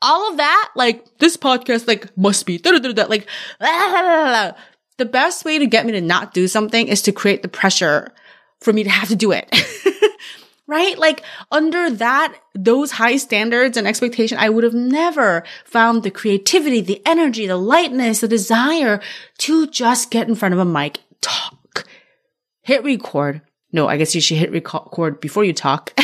All 0.00 0.30
of 0.30 0.36
that, 0.36 0.70
like 0.76 1.18
this 1.18 1.36
podcast, 1.36 1.88
like 1.88 2.16
must 2.16 2.46
be 2.46 2.60
like 2.62 3.26
the 4.98 5.04
best 5.04 5.44
way 5.44 5.58
to 5.58 5.66
get 5.66 5.86
me 5.86 5.92
to 5.92 6.00
not 6.00 6.34
do 6.34 6.46
something 6.46 6.86
is 6.86 7.02
to 7.02 7.12
create 7.12 7.42
the 7.42 7.48
pressure 7.48 8.12
for 8.60 8.72
me 8.72 8.84
to 8.84 8.90
have 8.90 9.08
to 9.08 9.16
do 9.16 9.32
it. 9.32 9.52
right? 10.68 10.98
Like 10.98 11.22
under 11.50 11.90
that, 11.90 12.38
those 12.54 12.92
high 12.92 13.16
standards 13.16 13.76
and 13.76 13.88
expectation, 13.88 14.38
I 14.38 14.50
would 14.50 14.62
have 14.62 14.74
never 14.74 15.42
found 15.64 16.02
the 16.02 16.10
creativity, 16.10 16.80
the 16.80 17.02
energy, 17.04 17.46
the 17.46 17.56
lightness, 17.56 18.20
the 18.20 18.28
desire 18.28 19.00
to 19.38 19.66
just 19.66 20.10
get 20.12 20.28
in 20.28 20.36
front 20.36 20.54
of 20.54 20.60
a 20.60 20.64
mic, 20.64 21.00
talk, 21.20 21.57
hit 22.68 22.84
record. 22.84 23.40
No, 23.72 23.88
I 23.88 23.96
guess 23.96 24.14
you 24.14 24.20
should 24.20 24.36
hit 24.36 24.52
record 24.52 25.20
before 25.20 25.42
you 25.42 25.54
talk. 25.54 25.98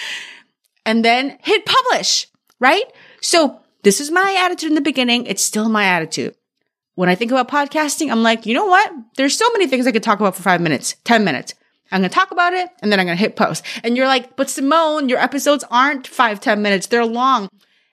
and 0.86 1.02
then 1.02 1.38
hit 1.40 1.64
publish, 1.64 2.26
right? 2.58 2.84
So 3.22 3.58
this 3.82 3.98
is 3.98 4.10
my 4.10 4.36
attitude 4.44 4.68
in 4.68 4.74
the 4.74 4.82
beginning. 4.82 5.24
It's 5.24 5.42
still 5.42 5.70
my 5.70 5.84
attitude. 5.84 6.34
When 6.96 7.08
I 7.08 7.14
think 7.14 7.30
about 7.30 7.48
podcasting, 7.48 8.12
I'm 8.12 8.22
like, 8.22 8.44
you 8.44 8.52
know 8.52 8.66
what? 8.66 8.92
There's 9.16 9.38
so 9.38 9.50
many 9.52 9.66
things 9.66 9.86
I 9.86 9.92
could 9.92 10.02
talk 10.02 10.20
about 10.20 10.36
for 10.36 10.42
five 10.42 10.60
minutes, 10.60 10.96
10 11.04 11.24
minutes. 11.24 11.54
I'm 11.90 12.02
going 12.02 12.10
to 12.10 12.14
talk 12.14 12.30
about 12.30 12.52
it 12.52 12.68
and 12.82 12.92
then 12.92 13.00
I'm 13.00 13.06
going 13.06 13.16
to 13.16 13.22
hit 13.22 13.36
post. 13.36 13.64
And 13.82 13.96
you're 13.96 14.06
like, 14.06 14.36
but 14.36 14.50
Simone, 14.50 15.08
your 15.08 15.18
episodes 15.18 15.64
aren't 15.70 16.06
five, 16.06 16.40
10 16.40 16.60
minutes. 16.60 16.88
They're 16.88 17.06
long. 17.06 17.48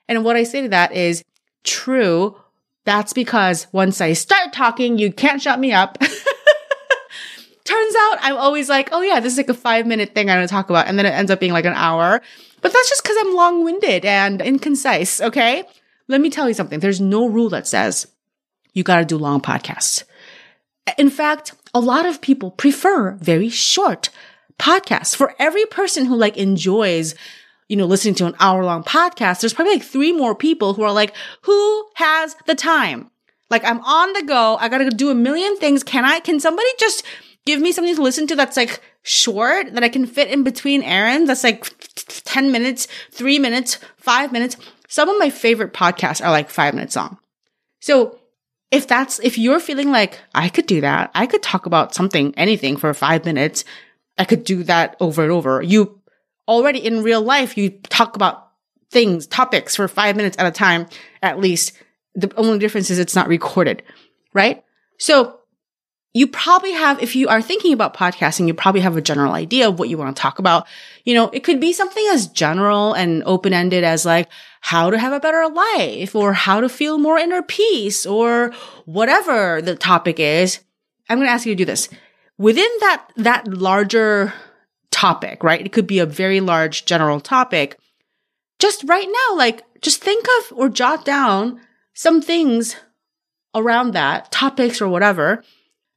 And 0.08 0.26
what 0.26 0.36
I 0.36 0.42
say 0.42 0.60
to 0.60 0.68
that 0.68 0.92
is 0.92 1.24
true. 1.64 2.36
That's 2.84 3.14
because 3.14 3.66
once 3.72 4.02
I 4.02 4.12
start 4.12 4.52
talking, 4.52 4.98
you 4.98 5.10
can't 5.10 5.40
shut 5.40 5.58
me 5.58 5.72
up. 5.72 5.96
Turns 7.68 7.94
out 7.94 8.16
I'm 8.22 8.38
always 8.38 8.70
like, 8.70 8.88
oh 8.92 9.02
yeah, 9.02 9.20
this 9.20 9.34
is 9.34 9.36
like 9.36 9.50
a 9.50 9.54
five 9.54 9.86
minute 9.86 10.14
thing 10.14 10.30
I'm 10.30 10.38
going 10.38 10.48
to 10.48 10.50
talk 10.50 10.70
about. 10.70 10.86
And 10.86 10.98
then 10.98 11.04
it 11.04 11.10
ends 11.10 11.30
up 11.30 11.38
being 11.38 11.52
like 11.52 11.66
an 11.66 11.74
hour. 11.74 12.22
But 12.62 12.72
that's 12.72 12.88
just 12.88 13.02
because 13.02 13.18
I'm 13.20 13.34
long 13.34 13.62
winded 13.62 14.06
and 14.06 14.40
inconcise. 14.40 15.20
Okay. 15.20 15.64
Let 16.08 16.22
me 16.22 16.30
tell 16.30 16.48
you 16.48 16.54
something. 16.54 16.80
There's 16.80 16.98
no 16.98 17.28
rule 17.28 17.50
that 17.50 17.66
says 17.66 18.06
you 18.72 18.82
got 18.84 19.00
to 19.00 19.04
do 19.04 19.18
long 19.18 19.42
podcasts. 19.42 20.04
In 20.96 21.10
fact, 21.10 21.52
a 21.74 21.80
lot 21.80 22.06
of 22.06 22.22
people 22.22 22.52
prefer 22.52 23.12
very 23.16 23.50
short 23.50 24.08
podcasts. 24.58 25.14
For 25.14 25.34
every 25.38 25.66
person 25.66 26.06
who 26.06 26.16
like 26.16 26.38
enjoys, 26.38 27.14
you 27.68 27.76
know, 27.76 27.84
listening 27.84 28.14
to 28.14 28.26
an 28.26 28.34
hour 28.40 28.64
long 28.64 28.82
podcast, 28.82 29.40
there's 29.40 29.52
probably 29.52 29.74
like 29.74 29.82
three 29.82 30.12
more 30.12 30.34
people 30.34 30.72
who 30.72 30.84
are 30.84 30.92
like, 30.92 31.14
who 31.42 31.86
has 31.96 32.34
the 32.46 32.54
time? 32.54 33.10
Like 33.50 33.62
I'm 33.66 33.80
on 33.84 34.14
the 34.14 34.22
go. 34.22 34.56
I 34.58 34.70
got 34.70 34.78
to 34.78 34.88
do 34.88 35.10
a 35.10 35.14
million 35.14 35.58
things. 35.58 35.82
Can 35.82 36.06
I, 36.06 36.20
can 36.20 36.40
somebody 36.40 36.68
just 36.78 37.04
give 37.48 37.62
me 37.62 37.72
something 37.72 37.96
to 37.96 38.02
listen 38.02 38.26
to 38.26 38.36
that's 38.36 38.58
like 38.58 38.78
short 39.04 39.72
that 39.72 39.82
I 39.82 39.88
can 39.88 40.04
fit 40.04 40.28
in 40.28 40.42
between 40.42 40.82
errands? 40.82 41.28
That's 41.28 41.42
like 41.42 41.66
10 41.94 42.52
minutes, 42.52 42.86
three 43.10 43.38
minutes, 43.38 43.78
five 43.96 44.32
minutes. 44.32 44.58
Some 44.86 45.08
of 45.08 45.18
my 45.18 45.30
favorite 45.30 45.72
podcasts 45.72 46.22
are 46.22 46.30
like 46.30 46.50
five 46.50 46.74
minutes 46.74 46.94
long. 46.94 47.16
So 47.80 48.18
if 48.70 48.86
that's, 48.86 49.18
if 49.20 49.38
you're 49.38 49.60
feeling 49.60 49.90
like 49.90 50.20
I 50.34 50.50
could 50.50 50.66
do 50.66 50.82
that, 50.82 51.10
I 51.14 51.24
could 51.24 51.42
talk 51.42 51.64
about 51.64 51.94
something, 51.94 52.34
anything 52.36 52.76
for 52.76 52.92
five 52.92 53.24
minutes. 53.24 53.64
I 54.18 54.26
could 54.26 54.44
do 54.44 54.62
that 54.64 54.98
over 55.00 55.22
and 55.22 55.32
over. 55.32 55.62
You 55.62 56.02
already 56.46 56.84
in 56.84 57.02
real 57.02 57.22
life, 57.22 57.56
you 57.56 57.70
talk 57.70 58.14
about 58.14 58.50
things, 58.90 59.26
topics 59.26 59.74
for 59.74 59.88
five 59.88 60.16
minutes 60.16 60.36
at 60.38 60.46
a 60.46 60.50
time, 60.50 60.86
at 61.22 61.40
least. 61.40 61.72
The 62.14 62.30
only 62.36 62.58
difference 62.58 62.90
is 62.90 62.98
it's 62.98 63.16
not 63.16 63.26
recorded, 63.26 63.82
right? 64.34 64.62
So 64.98 65.37
you 66.14 66.26
probably 66.26 66.72
have, 66.72 67.02
if 67.02 67.14
you 67.14 67.28
are 67.28 67.42
thinking 67.42 67.72
about 67.72 67.94
podcasting, 67.94 68.46
you 68.46 68.54
probably 68.54 68.80
have 68.80 68.96
a 68.96 69.02
general 69.02 69.34
idea 69.34 69.68
of 69.68 69.78
what 69.78 69.88
you 69.88 69.98
want 69.98 70.16
to 70.16 70.20
talk 70.20 70.38
about. 70.38 70.66
You 71.04 71.14
know, 71.14 71.28
it 71.30 71.44
could 71.44 71.60
be 71.60 71.72
something 71.72 72.04
as 72.10 72.26
general 72.28 72.94
and 72.94 73.22
open 73.24 73.52
ended 73.52 73.84
as 73.84 74.06
like 74.06 74.28
how 74.60 74.90
to 74.90 74.98
have 74.98 75.12
a 75.12 75.20
better 75.20 75.46
life 75.48 76.14
or 76.14 76.32
how 76.32 76.60
to 76.60 76.68
feel 76.68 76.98
more 76.98 77.18
inner 77.18 77.42
peace 77.42 78.06
or 78.06 78.52
whatever 78.86 79.60
the 79.60 79.76
topic 79.76 80.18
is. 80.18 80.60
I'm 81.08 81.18
going 81.18 81.28
to 81.28 81.32
ask 81.32 81.46
you 81.46 81.52
to 81.52 81.58
do 81.58 81.64
this 81.64 81.88
within 82.38 82.70
that, 82.80 83.08
that 83.16 83.48
larger 83.48 84.32
topic, 84.90 85.44
right? 85.44 85.64
It 85.64 85.72
could 85.72 85.86
be 85.86 85.98
a 85.98 86.06
very 86.06 86.40
large 86.40 86.86
general 86.86 87.20
topic. 87.20 87.78
Just 88.58 88.82
right 88.84 89.06
now, 89.06 89.36
like 89.36 89.62
just 89.82 90.02
think 90.02 90.26
of 90.38 90.58
or 90.58 90.68
jot 90.68 91.04
down 91.04 91.60
some 91.94 92.22
things 92.22 92.76
around 93.54 93.92
that 93.92 94.32
topics 94.32 94.80
or 94.80 94.88
whatever 94.88 95.42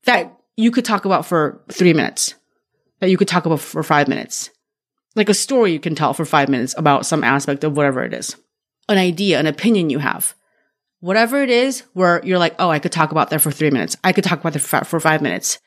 that 0.06 0.38
you 0.58 0.72
could 0.72 0.86
talk 0.86 1.06
about 1.06 1.26
for 1.26 1.62
three 1.72 1.94
minutes, 1.94 2.36
that 3.00 3.10
you 3.10 3.18
could 3.18 3.28
talk 3.28 3.46
about 3.46 3.60
for 3.60 3.84
five 3.84 4.08
minutes. 4.08 4.50
Like 5.16 5.30
a 5.30 5.34
story 5.34 5.74
you 5.74 5.80
can 5.80 5.96
tell 5.96 6.14
for 6.14 6.26
five 6.26 6.50
minutes 6.50 6.74
about 6.78 7.06
some 7.06 7.24
aspect 7.24 7.64
of 7.64 7.76
whatever 7.76 8.04
it 8.04 8.14
is, 8.14 8.36
an 8.88 8.98
idea, 8.98 9.40
an 9.40 9.48
opinion 9.48 9.90
you 9.90 10.00
have. 10.00 10.34
Whatever 11.00 11.42
it 11.42 11.50
is 11.50 11.82
where 11.94 12.22
you're 12.24 12.38
like, 12.38 12.56
oh, 12.60 12.70
I 12.70 12.80
could 12.80 12.92
talk 12.92 13.12
about 13.12 13.32
that 13.32 13.42
for 13.42 13.52
three 13.52 13.72
minutes. 13.72 13.98
I 14.04 14.14
could 14.14 14.24
talk 14.24 14.40
about 14.40 14.54
that 14.54 14.88
for 14.88 15.00
five 15.00 15.22
minutes. 15.22 15.60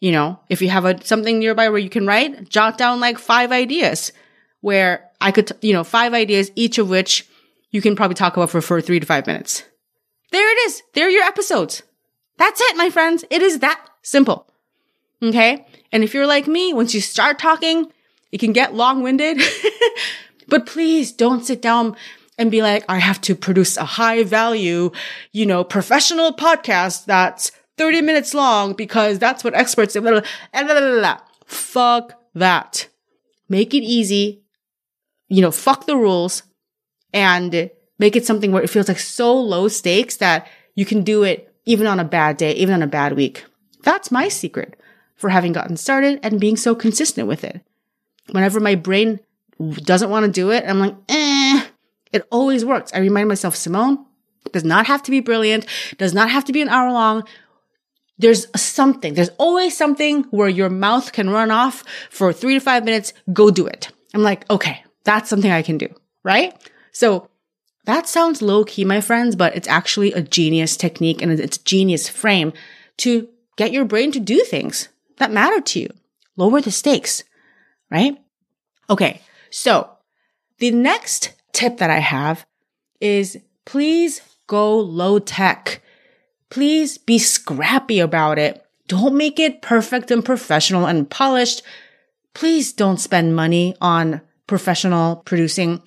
You 0.00 0.12
know, 0.12 0.38
if 0.48 0.62
you 0.62 0.68
have 0.70 0.84
a, 0.84 1.04
something 1.04 1.40
nearby 1.40 1.68
where 1.68 1.78
you 1.78 1.90
can 1.90 2.06
write, 2.06 2.48
jot 2.48 2.78
down 2.78 3.00
like 3.00 3.18
five 3.18 3.50
ideas 3.50 4.12
where 4.60 5.10
I 5.20 5.32
could, 5.32 5.50
you 5.60 5.72
know, 5.72 5.82
five 5.82 6.14
ideas, 6.14 6.52
each 6.54 6.78
of 6.78 6.88
which 6.88 7.26
you 7.70 7.82
can 7.82 7.96
probably 7.96 8.14
talk 8.14 8.36
about 8.36 8.50
for, 8.50 8.60
for 8.60 8.80
three 8.80 9.00
to 9.00 9.06
five 9.06 9.26
minutes. 9.26 9.64
There 10.30 10.52
it 10.52 10.58
is. 10.68 10.82
There 10.94 11.06
are 11.06 11.10
your 11.10 11.24
episodes. 11.24 11.82
That's 12.38 12.60
it, 12.60 12.76
my 12.76 12.88
friends. 12.88 13.24
It 13.30 13.42
is 13.42 13.58
that 13.58 13.84
simple. 14.02 14.46
Okay. 15.22 15.66
And 15.92 16.04
if 16.04 16.14
you're 16.14 16.26
like 16.26 16.46
me, 16.46 16.72
once 16.72 16.94
you 16.94 17.00
start 17.00 17.38
talking, 17.38 17.92
it 18.32 18.38
can 18.38 18.52
get 18.52 18.74
long 18.74 19.02
winded, 19.02 19.40
but 20.48 20.66
please 20.66 21.12
don't 21.12 21.44
sit 21.44 21.60
down 21.60 21.96
and 22.38 22.50
be 22.50 22.62
like, 22.62 22.84
I 22.88 22.98
have 22.98 23.20
to 23.22 23.34
produce 23.34 23.76
a 23.76 23.84
high 23.84 24.22
value, 24.22 24.92
you 25.32 25.44
know, 25.44 25.64
professional 25.64 26.32
podcast 26.32 27.04
that's 27.06 27.50
30 27.78 28.02
minutes 28.02 28.34
long 28.34 28.74
because 28.74 29.18
that's 29.18 29.42
what 29.42 29.54
experts. 29.54 29.94
Blah, 29.94 30.20
blah, 30.20 30.22
blah, 30.52 30.64
blah, 30.64 31.18
Fuck 31.46 32.12
that. 32.34 32.88
Make 33.48 33.74
it 33.74 33.82
easy. 33.82 34.42
You 35.28 35.42
know, 35.42 35.50
fuck 35.50 35.86
the 35.86 35.96
rules 35.96 36.42
and 37.12 37.70
make 37.98 38.14
it 38.14 38.26
something 38.26 38.52
where 38.52 38.62
it 38.62 38.70
feels 38.70 38.88
like 38.88 38.98
so 38.98 39.34
low 39.34 39.68
stakes 39.68 40.18
that 40.18 40.46
you 40.74 40.84
can 40.84 41.02
do 41.02 41.24
it 41.24 41.47
even 41.68 41.86
on 41.86 42.00
a 42.00 42.04
bad 42.04 42.38
day, 42.38 42.52
even 42.54 42.74
on 42.74 42.82
a 42.82 42.86
bad 42.86 43.12
week. 43.12 43.44
That's 43.82 44.10
my 44.10 44.28
secret 44.28 44.80
for 45.16 45.28
having 45.28 45.52
gotten 45.52 45.76
started 45.76 46.18
and 46.22 46.40
being 46.40 46.56
so 46.56 46.74
consistent 46.74 47.28
with 47.28 47.44
it. 47.44 47.60
Whenever 48.30 48.58
my 48.58 48.74
brain 48.74 49.20
doesn't 49.60 50.08
want 50.08 50.24
to 50.24 50.32
do 50.32 50.50
it, 50.50 50.64
I'm 50.66 50.80
like, 50.80 50.96
eh, 51.10 51.66
it 52.10 52.26
always 52.30 52.64
works. 52.64 52.90
I 52.94 52.98
remind 52.98 53.28
myself, 53.28 53.54
Simone, 53.54 54.06
Does 54.52 54.64
not 54.64 54.86
have 54.86 55.02
to 55.02 55.10
be 55.10 55.20
brilliant. 55.20 55.66
Does 55.98 56.14
not 56.14 56.30
have 56.30 56.44
to 56.46 56.52
be 56.54 56.62
an 56.62 56.70
hour 56.70 56.90
long. 56.90 57.24
There's 58.16 58.46
something. 58.56 59.12
There's 59.12 59.30
always 59.36 59.76
something 59.76 60.24
where 60.30 60.48
your 60.48 60.70
mouth 60.70 61.12
can 61.12 61.28
run 61.28 61.50
off 61.50 61.84
for 62.08 62.32
three 62.32 62.54
to 62.54 62.60
five 62.60 62.82
minutes. 62.84 63.12
Go 63.30 63.50
do 63.50 63.66
it. 63.66 63.90
I'm 64.14 64.22
like, 64.22 64.48
okay, 64.50 64.82
that's 65.04 65.28
something 65.28 65.50
I 65.50 65.62
can 65.62 65.76
do. 65.76 65.88
Right? 66.24 66.54
So 66.92 67.28
that 67.88 68.06
sounds 68.06 68.42
low 68.42 68.64
key, 68.64 68.84
my 68.84 69.00
friends, 69.00 69.34
but 69.34 69.56
it's 69.56 69.66
actually 69.66 70.12
a 70.12 70.20
genius 70.20 70.76
technique 70.76 71.22
and 71.22 71.32
it's 71.32 71.56
a 71.56 71.64
genius 71.64 72.06
frame 72.06 72.52
to 72.98 73.26
get 73.56 73.72
your 73.72 73.86
brain 73.86 74.12
to 74.12 74.20
do 74.20 74.44
things 74.44 74.90
that 75.16 75.32
matter 75.32 75.58
to 75.62 75.80
you. 75.80 75.88
Lower 76.36 76.60
the 76.60 76.70
stakes, 76.70 77.24
right? 77.90 78.18
Okay. 78.90 79.22
So 79.48 79.88
the 80.58 80.70
next 80.70 81.32
tip 81.52 81.78
that 81.78 81.88
I 81.88 82.00
have 82.00 82.44
is 83.00 83.38
please 83.64 84.20
go 84.48 84.78
low 84.78 85.18
tech. 85.18 85.80
Please 86.50 86.98
be 86.98 87.18
scrappy 87.18 88.00
about 88.00 88.38
it. 88.38 88.62
Don't 88.86 89.16
make 89.16 89.40
it 89.40 89.62
perfect 89.62 90.10
and 90.10 90.22
professional 90.22 90.84
and 90.84 91.08
polished. 91.08 91.62
Please 92.34 92.70
don't 92.74 93.00
spend 93.00 93.34
money 93.34 93.74
on 93.80 94.20
professional 94.46 95.16
producing 95.16 95.82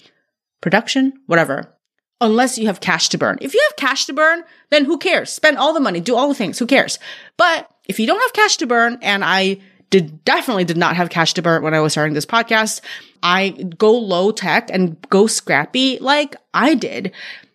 production, 0.61 1.13
whatever, 1.27 1.77
unless 2.21 2.57
you 2.57 2.67
have 2.67 2.79
cash 2.79 3.09
to 3.09 3.17
burn. 3.17 3.37
If 3.41 3.53
you 3.53 3.61
have 3.67 3.75
cash 3.75 4.05
to 4.05 4.13
burn, 4.13 4.43
then 4.69 4.85
who 4.85 4.97
cares? 4.97 5.31
Spend 5.31 5.57
all 5.57 5.73
the 5.73 5.79
money, 5.79 5.99
do 5.99 6.15
all 6.15 6.29
the 6.29 6.35
things. 6.35 6.59
Who 6.59 6.67
cares? 6.67 6.99
But 7.35 7.69
if 7.87 7.99
you 7.99 8.07
don't 8.07 8.21
have 8.21 8.33
cash 8.33 8.57
to 8.57 8.67
burn, 8.67 8.99
and 9.01 9.25
I 9.25 9.57
did 9.89 10.23
definitely 10.23 10.63
did 10.63 10.77
not 10.77 10.95
have 10.95 11.09
cash 11.09 11.33
to 11.33 11.41
burn 11.41 11.63
when 11.63 11.73
I 11.73 11.81
was 11.81 11.91
starting 11.91 12.13
this 12.13 12.25
podcast, 12.25 12.81
I 13.21 13.49
go 13.49 13.91
low 13.91 14.31
tech 14.31 14.69
and 14.71 15.01
go 15.09 15.27
scrappy 15.27 15.97
like 15.99 16.35
I 16.53 16.75
did. 16.75 17.11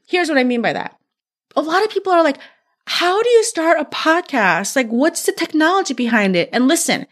Here's 0.07 0.29
what 0.29 0.39
I 0.39 0.45
mean 0.45 0.63
by 0.63 0.75
that. 0.75 0.99
A 1.55 1.63
lot 1.63 1.83
of 1.83 1.91
people 1.91 2.13
are 2.13 2.23
like, 2.23 2.39
how 2.87 3.23
do 3.23 3.29
you 3.29 3.45
start 3.45 3.81
a 3.81 3.85
podcast? 3.85 4.77
Like, 4.77 4.89
what's 4.89 5.25
the 5.25 5.33
technology 5.33 5.95
behind 5.95 6.37
it? 6.37 6.51
And 6.53 6.69
listen, 6.69 7.07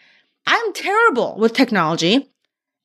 I'm 0.46 0.72
terrible 0.72 1.36
with 1.38 1.54
technology. 1.54 2.30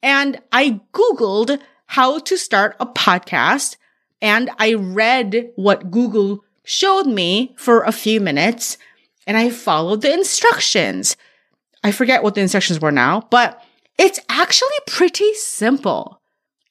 And 0.02 0.40
I 0.52 0.80
Googled 0.94 1.60
how 1.88 2.20
to 2.20 2.38
start 2.38 2.76
a 2.80 2.86
podcast 2.86 3.76
and 4.22 4.50
I 4.58 4.74
read 4.74 5.52
what 5.56 5.92
Google 5.92 6.44
showed 6.64 7.08
me 7.08 7.56
for 7.58 7.84
a 7.84 7.92
few 7.92 8.20
minutes 8.22 8.78
and 9.26 9.38
I 9.38 9.50
followed 9.50 10.02
the 10.02 10.14
instructions. 10.14 11.16
I 11.84 11.92
forget 11.92 12.24
what 12.24 12.36
the 12.36 12.42
instructions 12.42 12.82
were 12.82 12.92
now, 12.92 13.28
but 13.30 13.64
it's 13.98 14.20
actually 14.30 14.70
pretty 14.88 15.34
simple. 15.34 16.22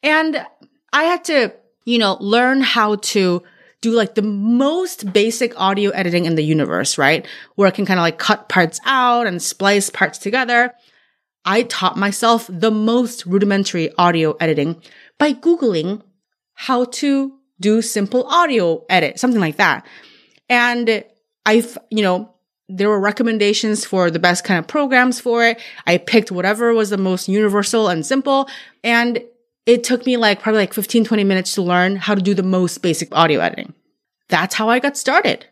And 0.02 0.44
I 0.92 1.04
had 1.04 1.24
to, 1.24 1.52
you 1.84 1.98
know, 1.98 2.16
learn 2.20 2.60
how 2.60 2.96
to 2.96 3.42
do 3.80 3.92
like 3.92 4.14
the 4.14 4.22
most 4.22 5.12
basic 5.12 5.58
audio 5.58 5.90
editing 5.90 6.24
in 6.24 6.34
the 6.34 6.42
universe, 6.42 6.98
right? 6.98 7.26
Where 7.54 7.68
I 7.68 7.70
can 7.70 7.86
kind 7.86 8.00
of 8.00 8.02
like 8.02 8.18
cut 8.18 8.48
parts 8.48 8.80
out 8.84 9.26
and 9.26 9.40
splice 9.40 9.88
parts 9.88 10.18
together. 10.18 10.72
I 11.44 11.62
taught 11.62 11.96
myself 11.96 12.50
the 12.52 12.70
most 12.70 13.24
rudimentary 13.24 13.92
audio 13.96 14.32
editing 14.40 14.82
by 15.18 15.32
Googling 15.32 16.02
how 16.54 16.86
to 16.86 17.37
do 17.60 17.82
simple 17.82 18.24
audio 18.24 18.84
edit, 18.88 19.18
something 19.18 19.40
like 19.40 19.56
that. 19.56 19.86
And 20.48 21.04
I've, 21.44 21.76
you 21.90 22.02
know, 22.02 22.34
there 22.68 22.88
were 22.88 23.00
recommendations 23.00 23.84
for 23.84 24.10
the 24.10 24.18
best 24.18 24.44
kind 24.44 24.58
of 24.58 24.66
programs 24.66 25.20
for 25.20 25.44
it. 25.44 25.60
I 25.86 25.98
picked 25.98 26.30
whatever 26.30 26.74
was 26.74 26.90
the 26.90 26.98
most 26.98 27.28
universal 27.28 27.88
and 27.88 28.04
simple. 28.04 28.48
And 28.84 29.22
it 29.64 29.84
took 29.84 30.04
me 30.04 30.16
like 30.16 30.40
probably 30.40 30.60
like 30.60 30.74
15, 30.74 31.04
20 31.04 31.24
minutes 31.24 31.54
to 31.54 31.62
learn 31.62 31.96
how 31.96 32.14
to 32.14 32.22
do 32.22 32.34
the 32.34 32.42
most 32.42 32.78
basic 32.82 33.14
audio 33.14 33.40
editing. 33.40 33.74
That's 34.28 34.54
how 34.54 34.68
I 34.68 34.78
got 34.78 34.96
started. 34.96 35.46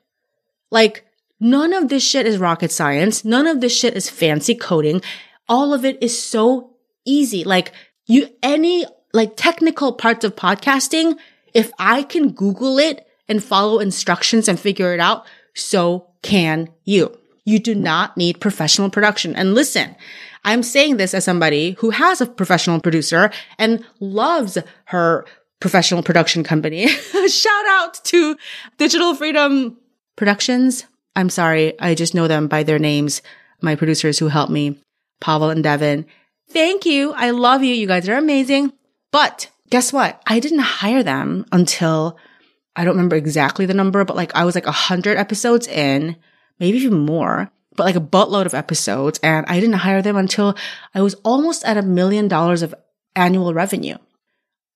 Like 0.70 1.04
none 1.40 1.72
of 1.72 1.88
this 1.88 2.06
shit 2.06 2.26
is 2.26 2.38
rocket 2.38 2.70
science. 2.70 3.24
None 3.24 3.46
of 3.46 3.60
this 3.60 3.76
shit 3.76 3.94
is 3.94 4.10
fancy 4.10 4.54
coding. 4.54 5.00
All 5.48 5.72
of 5.72 5.84
it 5.84 6.02
is 6.02 6.20
so 6.20 6.76
easy. 7.06 7.44
Like 7.44 7.72
you, 8.06 8.28
any 8.42 8.84
like 9.14 9.36
technical 9.36 9.92
parts 9.92 10.24
of 10.24 10.36
podcasting, 10.36 11.16
if 11.56 11.72
I 11.78 12.02
can 12.02 12.32
Google 12.32 12.78
it 12.78 13.06
and 13.28 13.42
follow 13.42 13.78
instructions 13.78 14.46
and 14.46 14.60
figure 14.60 14.92
it 14.92 15.00
out, 15.00 15.24
so 15.54 16.06
can 16.22 16.68
you. 16.84 17.18
You 17.44 17.58
do 17.58 17.74
not 17.74 18.16
need 18.16 18.40
professional 18.42 18.90
production. 18.90 19.34
And 19.34 19.54
listen, 19.54 19.96
I'm 20.44 20.62
saying 20.62 20.98
this 20.98 21.14
as 21.14 21.24
somebody 21.24 21.76
who 21.78 21.90
has 21.90 22.20
a 22.20 22.26
professional 22.26 22.80
producer 22.80 23.30
and 23.58 23.82
loves 24.00 24.58
her 24.86 25.24
professional 25.58 26.02
production 26.02 26.44
company. 26.44 26.88
Shout 27.28 27.66
out 27.68 28.04
to 28.04 28.36
Digital 28.76 29.14
Freedom 29.14 29.78
Productions. 30.14 30.84
I'm 31.14 31.30
sorry. 31.30 31.80
I 31.80 31.94
just 31.94 32.14
know 32.14 32.28
them 32.28 32.48
by 32.48 32.64
their 32.64 32.78
names. 32.78 33.22
My 33.62 33.76
producers 33.76 34.18
who 34.18 34.28
helped 34.28 34.52
me, 34.52 34.78
Pavel 35.22 35.48
and 35.48 35.62
Devin. 35.62 36.04
Thank 36.50 36.84
you. 36.84 37.12
I 37.12 37.30
love 37.30 37.62
you. 37.62 37.74
You 37.74 37.86
guys 37.86 38.08
are 38.10 38.18
amazing. 38.18 38.74
But 39.10 39.48
guess 39.70 39.92
what? 39.92 40.22
I 40.26 40.40
didn't 40.40 40.60
hire 40.60 41.02
them 41.02 41.46
until 41.52 42.16
I 42.74 42.84
don't 42.84 42.94
remember 42.96 43.16
exactly 43.16 43.66
the 43.66 43.74
number, 43.74 44.04
but 44.04 44.16
like 44.16 44.34
I 44.34 44.44
was 44.44 44.54
like 44.54 44.66
a 44.66 44.72
hundred 44.72 45.16
episodes 45.16 45.66
in, 45.66 46.16
maybe 46.58 46.78
even 46.78 47.06
more, 47.06 47.50
but 47.74 47.84
like 47.84 47.96
a 47.96 48.00
buttload 48.00 48.46
of 48.46 48.54
episodes. 48.54 49.18
And 49.22 49.46
I 49.48 49.60
didn't 49.60 49.76
hire 49.76 50.02
them 50.02 50.16
until 50.16 50.56
I 50.94 51.02
was 51.02 51.14
almost 51.24 51.64
at 51.64 51.76
a 51.76 51.82
million 51.82 52.28
dollars 52.28 52.62
of 52.62 52.74
annual 53.14 53.54
revenue. 53.54 53.96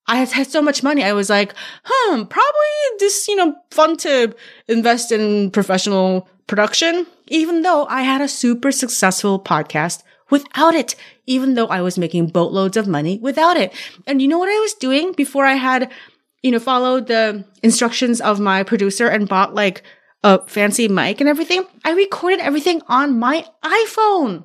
I 0.07 0.17
had 0.17 0.31
had 0.33 0.51
so 0.51 0.63
much 0.63 0.83
money. 0.83 1.05
I 1.05 1.13
was 1.13 1.31
like, 1.31 1.55
hmm, 1.85 2.25
probably 2.25 2.99
this, 2.99 3.29
you 3.29 3.37
know, 3.37 3.55
fun 3.71 3.97
to 3.99 4.35
invest 4.67 5.13
in 5.13 5.51
professional 5.51 6.29
production, 6.47 7.07
even 7.29 7.63
though 7.63 7.87
I 7.87 8.03
had 8.03 8.21
a 8.21 8.29
super 8.29 8.73
successful 8.73 9.39
podcast 9.39 10.03
without 10.31 10.75
it, 10.75 10.97
even 11.27 11.55
though 11.55 11.67
I 11.67 11.81
was 11.83 11.99
making 11.99 12.29
boatloads 12.29 12.77
of 12.77 12.89
money 12.89 13.19
without 13.19 13.57
it. 13.57 13.73
And 14.07 14.23
you 14.23 14.29
know 14.29 14.39
what 14.39 14.49
I 14.49 14.59
was 14.61 14.75
doing 14.75 15.13
before 15.13 15.45
I 15.45 15.55
had, 15.55 15.91
you 16.43 16.51
know, 16.51 16.59
followed 16.61 17.07
the 17.07 17.45
instructions 17.63 18.21
of 18.21 18.41
my 18.41 18.63
producer 18.63 19.09
and 19.09 19.29
bought 19.29 19.55
like 19.55 19.83
a 20.23 20.45
fancy 20.47 20.89
mic 20.89 21.21
and 21.21 21.29
everything? 21.29 21.65
I 21.85 21.93
recorded 21.93 22.41
everything 22.41 22.83
on 22.89 23.19
my 23.19 23.45
iPhone. 23.65 24.45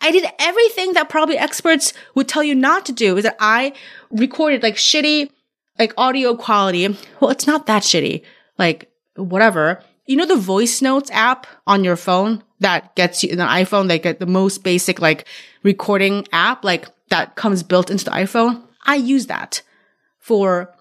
I 0.00 0.10
did 0.10 0.26
everything 0.38 0.92
that 0.92 1.08
probably 1.08 1.38
experts 1.38 1.92
would 2.14 2.28
tell 2.28 2.44
you 2.44 2.54
not 2.54 2.84
to 2.86 2.92
do 2.92 3.16
is 3.16 3.24
that 3.24 3.36
I 3.40 3.72
recorded 4.10 4.62
like 4.62 4.76
shitty, 4.76 5.30
like 5.78 5.94
audio 5.96 6.36
quality. 6.36 6.86
Well, 7.20 7.30
it's 7.30 7.46
not 7.46 7.66
that 7.66 7.82
shitty. 7.82 8.22
Like 8.58 8.90
whatever. 9.16 9.82
You 10.06 10.16
know, 10.16 10.26
the 10.26 10.36
voice 10.36 10.82
notes 10.82 11.10
app 11.12 11.46
on 11.66 11.84
your 11.84 11.96
phone 11.96 12.42
that 12.60 12.94
gets 12.94 13.22
you 13.22 13.30
in 13.30 13.38
the 13.38 13.44
iPhone, 13.44 13.88
get 14.02 14.20
the 14.20 14.26
most 14.26 14.62
basic 14.62 15.00
like 15.00 15.26
recording 15.62 16.26
app, 16.32 16.64
like 16.64 16.86
that 17.08 17.36
comes 17.36 17.62
built 17.62 17.90
into 17.90 18.04
the 18.04 18.10
iPhone. 18.10 18.62
I 18.84 18.96
use 18.96 19.26
that 19.26 19.62
for 20.18 20.74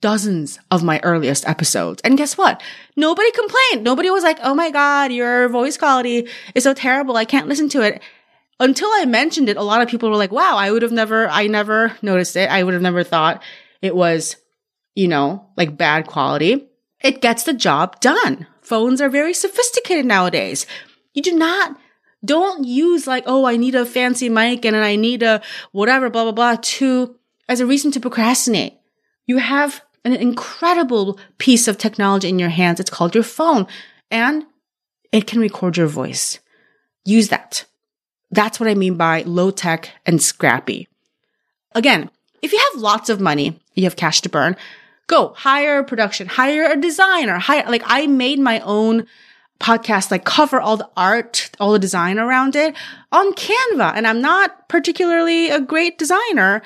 dozens 0.00 0.58
of 0.70 0.82
my 0.82 1.00
earliest 1.04 1.48
episodes. 1.48 2.02
And 2.02 2.18
guess 2.18 2.36
what? 2.36 2.60
Nobody 2.96 3.30
complained. 3.30 3.84
Nobody 3.84 4.10
was 4.10 4.24
like, 4.24 4.38
Oh 4.42 4.54
my 4.54 4.70
God, 4.70 5.12
your 5.12 5.48
voice 5.48 5.76
quality 5.76 6.28
is 6.54 6.64
so 6.64 6.74
terrible. 6.74 7.16
I 7.16 7.24
can't 7.24 7.48
listen 7.48 7.68
to 7.70 7.82
it 7.82 8.02
until 8.58 8.88
I 8.88 9.04
mentioned 9.04 9.48
it, 9.48 9.56
a 9.56 9.62
lot 9.62 9.82
of 9.82 9.88
people 9.88 10.08
were 10.08 10.16
like, 10.16 10.32
wow, 10.32 10.56
I 10.56 10.70
would 10.70 10.82
have 10.82 10.92
never, 10.92 11.28
I 11.28 11.46
never 11.46 11.94
noticed 12.02 12.36
it. 12.36 12.50
I 12.50 12.62
would 12.62 12.74
have 12.74 12.82
never 12.82 13.04
thought 13.04 13.42
it 13.82 13.94
was, 13.94 14.36
you 14.94 15.08
know, 15.08 15.46
like 15.56 15.76
bad 15.76 16.06
quality. 16.06 16.66
It 17.00 17.20
gets 17.20 17.42
the 17.44 17.52
job 17.52 18.00
done. 18.00 18.46
Phones 18.66 19.00
are 19.00 19.08
very 19.08 19.32
sophisticated 19.32 20.04
nowadays. 20.04 20.66
You 21.14 21.22
do 21.22 21.36
not, 21.36 21.78
don't 22.24 22.64
use 22.64 23.06
like, 23.06 23.22
oh, 23.24 23.44
I 23.44 23.56
need 23.56 23.76
a 23.76 23.86
fancy 23.86 24.28
mic 24.28 24.64
and 24.64 24.74
I 24.74 24.96
need 24.96 25.22
a 25.22 25.40
whatever, 25.70 26.10
blah, 26.10 26.24
blah, 26.24 26.32
blah, 26.32 26.56
to, 26.60 27.14
as 27.48 27.60
a 27.60 27.66
reason 27.66 27.92
to 27.92 28.00
procrastinate. 28.00 28.74
You 29.24 29.36
have 29.36 29.82
an 30.04 30.14
incredible 30.14 31.16
piece 31.38 31.68
of 31.68 31.78
technology 31.78 32.28
in 32.28 32.40
your 32.40 32.48
hands. 32.48 32.80
It's 32.80 32.90
called 32.90 33.14
your 33.14 33.22
phone 33.22 33.68
and 34.10 34.44
it 35.12 35.28
can 35.28 35.38
record 35.38 35.76
your 35.76 35.86
voice. 35.86 36.40
Use 37.04 37.28
that. 37.28 37.66
That's 38.32 38.58
what 38.58 38.68
I 38.68 38.74
mean 38.74 38.96
by 38.96 39.22
low 39.22 39.52
tech 39.52 39.90
and 40.04 40.20
scrappy. 40.20 40.88
Again, 41.72 42.10
if 42.42 42.52
you 42.52 42.58
have 42.58 42.82
lots 42.82 43.10
of 43.10 43.20
money, 43.20 43.60
you 43.74 43.84
have 43.84 43.94
cash 43.94 44.22
to 44.22 44.28
burn, 44.28 44.56
go 45.06 45.32
hire 45.36 45.78
a 45.78 45.84
production, 45.84 46.26
hire 46.26 46.70
a 46.70 46.76
designer, 46.76 47.38
hire, 47.38 47.64
like 47.68 47.82
I 47.84 48.06
made 48.06 48.38
my 48.38 48.60
own 48.60 49.06
podcast, 49.60 50.10
like 50.10 50.24
cover 50.24 50.60
all 50.60 50.76
the 50.76 50.90
art, 50.96 51.50
all 51.58 51.72
the 51.72 51.78
design 51.78 52.18
around 52.18 52.56
it 52.56 52.74
on 53.12 53.32
Canva. 53.32 53.92
And 53.94 54.06
I'm 54.06 54.20
not 54.20 54.68
particularly 54.68 55.48
a 55.48 55.60
great 55.60 55.98
designer. 55.98 56.62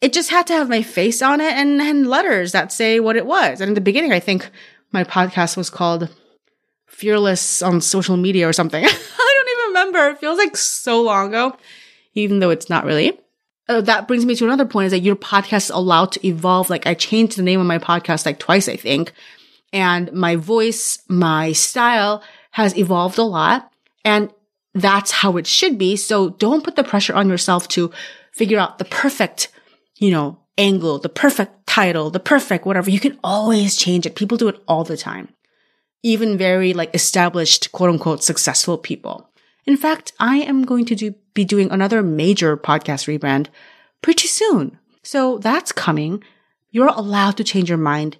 It 0.00 0.12
just 0.12 0.30
had 0.30 0.46
to 0.48 0.54
have 0.54 0.68
my 0.68 0.82
face 0.82 1.22
on 1.22 1.40
it 1.40 1.52
and, 1.52 1.80
and 1.80 2.08
letters 2.08 2.52
that 2.52 2.72
say 2.72 3.00
what 3.00 3.16
it 3.16 3.26
was. 3.26 3.60
And 3.60 3.68
in 3.68 3.74
the 3.74 3.80
beginning, 3.80 4.12
I 4.12 4.20
think 4.20 4.50
my 4.92 5.04
podcast 5.04 5.56
was 5.56 5.70
called 5.70 6.08
Fearless 6.86 7.62
on 7.62 7.80
social 7.80 8.16
media 8.16 8.48
or 8.48 8.52
something. 8.52 8.84
I 8.84 8.88
don't 8.88 9.48
even 9.58 9.68
remember. 9.68 10.08
It 10.10 10.18
feels 10.18 10.38
like 10.38 10.56
so 10.56 11.02
long 11.02 11.28
ago, 11.28 11.56
even 12.14 12.38
though 12.38 12.50
it's 12.50 12.68
not 12.68 12.84
really. 12.84 13.18
Uh, 13.68 13.80
that 13.80 14.08
brings 14.08 14.26
me 14.26 14.34
to 14.34 14.44
another 14.44 14.64
point 14.66 14.86
is 14.86 14.92
that 14.92 15.00
your 15.00 15.16
podcast 15.16 15.64
is 15.64 15.70
allowed 15.70 16.12
to 16.12 16.26
evolve. 16.26 16.68
Like 16.68 16.86
I 16.86 16.94
changed 16.94 17.36
the 17.38 17.42
name 17.42 17.60
of 17.60 17.66
my 17.66 17.78
podcast 17.78 18.26
like 18.26 18.38
twice, 18.38 18.68
I 18.68 18.76
think. 18.76 19.12
and 19.72 20.12
my 20.12 20.36
voice, 20.36 21.02
my 21.08 21.52
style 21.52 22.22
has 22.52 22.76
evolved 22.76 23.18
a 23.18 23.22
lot. 23.22 23.72
And 24.04 24.30
that's 24.74 25.10
how 25.10 25.36
it 25.36 25.46
should 25.46 25.78
be. 25.78 25.96
So 25.96 26.30
don't 26.30 26.64
put 26.64 26.76
the 26.76 26.84
pressure 26.84 27.14
on 27.14 27.28
yourself 27.28 27.68
to 27.68 27.90
figure 28.32 28.58
out 28.58 28.78
the 28.78 28.84
perfect, 28.84 29.48
you 29.96 30.10
know, 30.10 30.38
angle, 30.58 30.98
the 30.98 31.08
perfect 31.08 31.66
title, 31.66 32.10
the 32.10 32.20
perfect 32.20 32.66
whatever. 32.66 32.90
You 32.90 33.00
can 33.00 33.18
always 33.24 33.76
change 33.76 34.06
it. 34.06 34.16
People 34.16 34.36
do 34.38 34.48
it 34.48 34.62
all 34.68 34.84
the 34.84 34.96
time. 34.96 35.28
Even 36.02 36.36
very 36.36 36.74
like 36.74 36.94
established, 36.94 37.72
quote 37.72 37.90
unquote, 37.90 38.22
successful 38.24 38.76
people. 38.76 39.30
In 39.66 39.76
fact, 39.76 40.12
I 40.18 40.38
am 40.38 40.64
going 40.64 40.84
to 40.86 40.94
do, 40.94 41.14
be 41.34 41.44
doing 41.44 41.70
another 41.70 42.02
major 42.02 42.56
podcast 42.56 43.06
rebrand 43.06 43.48
pretty 44.02 44.28
soon. 44.28 44.78
So 45.02 45.38
that's 45.38 45.72
coming. 45.72 46.22
You're 46.70 46.88
allowed 46.88 47.36
to 47.38 47.44
change 47.44 47.68
your 47.68 47.78
mind. 47.78 48.18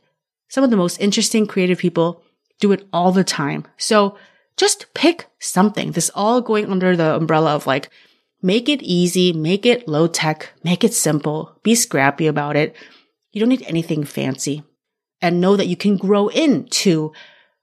Some 0.49 0.65
of 0.65 0.71
the 0.71 0.77
most 0.77 1.01
interesting 1.01 1.47
creative 1.47 1.79
people 1.79 2.23
do 2.61 2.73
it 2.73 2.87
all 2.93 3.13
the 3.13 3.25
time. 3.25 3.67
So 3.77 4.17
just 4.57 4.93
pick 4.95 5.27
something. 5.39 5.93
This 5.93 6.11
all 6.15 6.41
going 6.41 6.71
under 6.71 6.97
the 6.97 7.15
umbrella 7.17 7.55
of 7.55 7.67
like, 7.67 7.91
make 8.43 8.69
it 8.69 8.83
easy, 8.83 9.33
make 9.33 9.65
it 9.65 9.89
low 9.89 10.07
tech, 10.07 10.51
make 10.63 10.85
it 10.85 10.93
simple, 10.93 11.59
be 11.63 11.75
scrappy 11.75 12.27
about 12.27 12.57
it. 12.57 12.77
You 13.33 13.41
don't 13.41 13.49
need 13.49 13.65
anything 13.67 14.05
fancy 14.05 14.63
and 15.21 15.41
know 15.41 15.57
that 15.57 15.69
you 15.69 15.77
can 15.77 15.97
grow 15.97 16.29
into, 16.29 17.13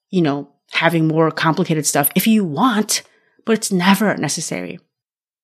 you 0.09 0.21
know, 0.21 0.49
having 0.71 1.07
more 1.07 1.29
complicated 1.31 1.85
stuff 1.85 2.09
if 2.15 2.25
you 2.25 2.43
want, 2.43 3.03
but 3.45 3.53
it's 3.53 3.71
never 3.71 4.15
necessary. 4.17 4.79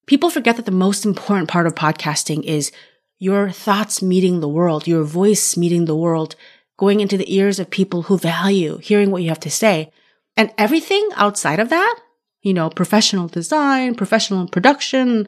People 0.06 0.30
forget 0.30 0.56
that 0.58 0.66
the 0.66 0.72
most 0.72 1.06
important 1.06 1.50
part 1.50 1.66
of 1.66 1.76
podcasting 1.76 2.44
is 2.44 2.72
your 3.18 3.50
thoughts 3.50 4.02
meeting 4.02 4.40
the 4.40 4.48
world, 4.48 4.88
your 4.88 5.04
voice 5.04 5.58
meeting 5.58 5.86
the 5.86 5.96
world, 5.96 6.36
going 6.78 7.00
into 7.00 7.18
the 7.18 7.34
ears 7.34 7.60
of 7.60 7.70
people 7.70 8.04
who 8.04 8.18
value 8.18 8.78
hearing 8.78 9.10
what 9.10 9.24
you 9.24 9.30
have 9.30 9.40
to 9.40 9.50
say. 9.50 9.92
And 10.38 10.54
everything 10.58 11.08
outside 11.16 11.60
of 11.60 11.70
that, 11.70 12.00
you 12.42 12.54
know, 12.54 12.70
professional 12.70 13.28
design, 13.28 13.96
professional 13.96 14.48
production, 14.48 15.28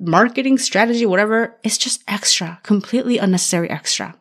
marketing 0.00 0.58
strategy, 0.58 1.06
whatever, 1.06 1.56
is 1.62 1.78
just 1.78 2.02
extra, 2.08 2.58
completely 2.62 3.18
unnecessary 3.18 3.70
extra. 3.70 4.16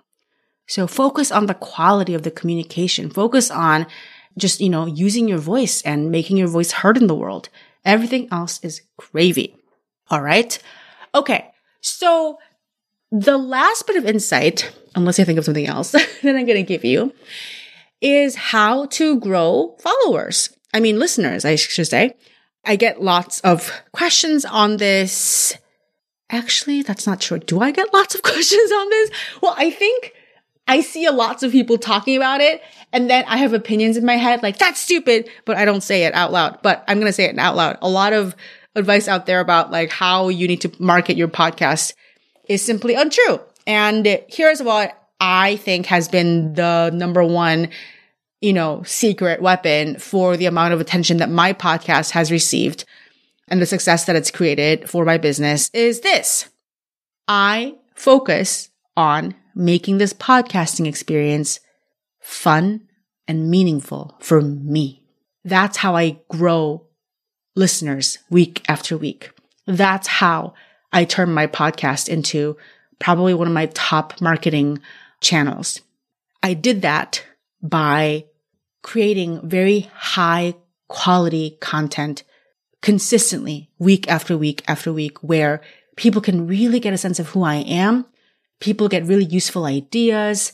So 0.67 0.86
focus 0.86 1.32
on 1.32 1.47
the 1.47 1.56
quality 1.56 2.13
of 2.13 2.23
the 2.23 2.32
communication. 2.32 3.10
Focus 3.10 3.49
on 3.49 3.88
just, 4.38 4.62
you 4.62 4.69
know, 4.69 4.86
using 4.86 5.28
your 5.28 5.39
voice 5.39 5.82
and 5.82 6.12
making 6.12 6.38
your 6.38 6.47
voice 6.47 6.71
heard 6.71 6.97
in 6.97 7.08
the 7.08 7.15
world. 7.15 7.49
Everything 7.84 8.28
else 8.32 8.60
is 8.62 8.82
gravy. 8.97 9.59
All 10.10 10.22
right. 10.22 10.58
Okay. 11.13 11.52
So 11.82 12.39
the 13.12 13.38
last 13.38 13.88
bit 13.88 13.95
of 13.95 14.06
insight, 14.06 14.72
unless 14.95 15.19
I 15.19 15.24
think 15.24 15.39
of 15.39 15.45
something 15.45 15.67
else 15.67 15.91
that 15.91 16.08
I'm 16.24 16.45
going 16.45 16.48
to 16.56 16.63
give 16.63 16.86
you, 16.86 17.13
is 18.02 18.36
how 18.36 18.86
to 18.86 19.19
grow 19.19 19.76
followers. 19.80 20.56
I 20.74 20.80
mean, 20.80 21.00
listeners, 21.00 21.45
I 21.45 21.56
should 21.56 21.88
say. 21.88 22.15
I 22.65 22.76
get 22.76 23.02
lots 23.02 23.39
of 23.41 23.72
questions 23.93 24.45
on 24.45 24.78
this. 24.78 25.56
Actually, 26.30 26.84
that's 26.84 27.08
not 27.08 27.19
true. 27.19 27.39
Do 27.39 27.60
I 27.62 27.72
get 27.72 27.93
lots 27.93 28.15
of 28.15 28.22
questions 28.24 28.72
on 28.72 28.89
this? 28.89 29.12
Well, 29.41 29.56
I 29.58 29.72
think 29.72 30.13
I 30.67 30.82
see 30.82 31.06
a 31.06 31.12
lots 31.12 31.41
of 31.41 31.52
people 31.52 31.78
talking 31.78 32.15
about 32.15 32.41
it 32.41 32.62
and 32.91 33.10
then 33.10 33.24
I 33.28 33.38
have 33.38 33.54
opinions 33.54 33.98
in 33.98 34.06
my 34.06 34.17
head 34.17 34.41
like 34.41 34.58
that's 34.58 34.80
stupid, 34.80 35.30
but 35.45 35.58
I 35.58 35.65
don't 35.65 35.82
say 35.82 36.04
it 36.04 36.13
out 36.13 36.32
loud, 36.32 36.60
but 36.62 36.84
I'm 36.88 37.00
going 37.00 37.10
to 37.10 37.13
say 37.13 37.26
it 37.26 37.38
out 37.38 37.56
loud. 37.56 37.78
A 37.82 37.89
lot 37.89 38.13
of 38.13 38.36
advice 38.80 39.08
out 39.08 39.26
there 39.26 39.39
about 39.39 39.72
like 39.72 39.92
how 39.92 40.30
you 40.30 40.48
need 40.48 40.62
to 40.62 40.72
market 40.80 41.18
your 41.18 41.28
podcast 41.28 41.94
is 42.48 42.63
simply 42.63 42.96
untrue. 42.96 43.39
And 43.68 44.20
here's 44.28 44.63
what 44.63 44.96
I 45.20 45.58
think 45.58 45.86
has 45.88 46.08
been 46.08 46.54
the 46.54 46.89
number 46.92 47.24
one, 47.24 47.70
you 48.42 48.54
know, 48.54 48.84
secret 48.84 49.42
weapon 49.42 50.00
for 50.00 50.38
the 50.38 50.48
amount 50.48 50.74
of 50.74 50.82
attention 50.82 51.18
that 51.18 51.30
my 51.30 51.54
podcast 51.54 52.12
has 52.12 52.32
received 52.32 52.86
and 53.48 53.62
the 53.62 53.65
success 53.65 54.06
that 54.06 54.15
it's 54.15 54.32
created 54.32 54.89
for 54.89 55.06
my 55.06 55.18
business 55.18 55.70
is 55.74 56.02
this. 56.02 56.50
I 57.28 57.76
focus 57.96 58.70
on 58.96 59.36
making 59.56 59.98
this 59.98 60.13
podcasting 60.13 60.88
experience 60.88 61.60
fun 62.20 62.88
and 63.28 63.50
meaningful 63.50 64.18
for 64.20 64.42
me. 64.42 65.04
That's 65.44 65.78
how 65.78 65.96
I 65.96 66.20
grow 66.30 66.86
listeners 67.60 68.17
week 68.30 68.63
after 68.67 68.98
week. 68.98 69.32
That's 69.67 70.08
how 70.08 70.54
I 70.91 71.04
turned 71.04 71.36
my 71.36 71.45
podcast 71.45 72.10
into 72.10 72.58
probably 72.98 73.34
one 73.34 73.48
of 73.48 73.54
my 73.54 73.67
top 73.67 74.19
marketing 74.22 74.80
channels. 75.22 75.82
I 76.41 76.54
did 76.54 76.82
that 76.82 77.24
by 77.62 78.26
creating 78.82 79.48
very 79.48 79.89
high 79.93 80.56
quality 80.88 81.58
content 81.60 82.24
consistently 82.82 83.69
week 83.78 84.10
after 84.10 84.38
week 84.38 84.63
after 84.67 84.93
week 84.93 85.22
where 85.22 85.62
people 85.98 86.22
can 86.22 86.48
really 86.48 86.80
get 86.80 86.93
a 86.93 86.98
sense 86.98 87.19
of 87.19 87.28
who 87.28 87.43
I 87.43 87.56
am. 87.56 88.06
People 88.62 88.88
get 88.88 89.06
really 89.06 89.26
useful 89.26 89.65
ideas. 89.65 90.54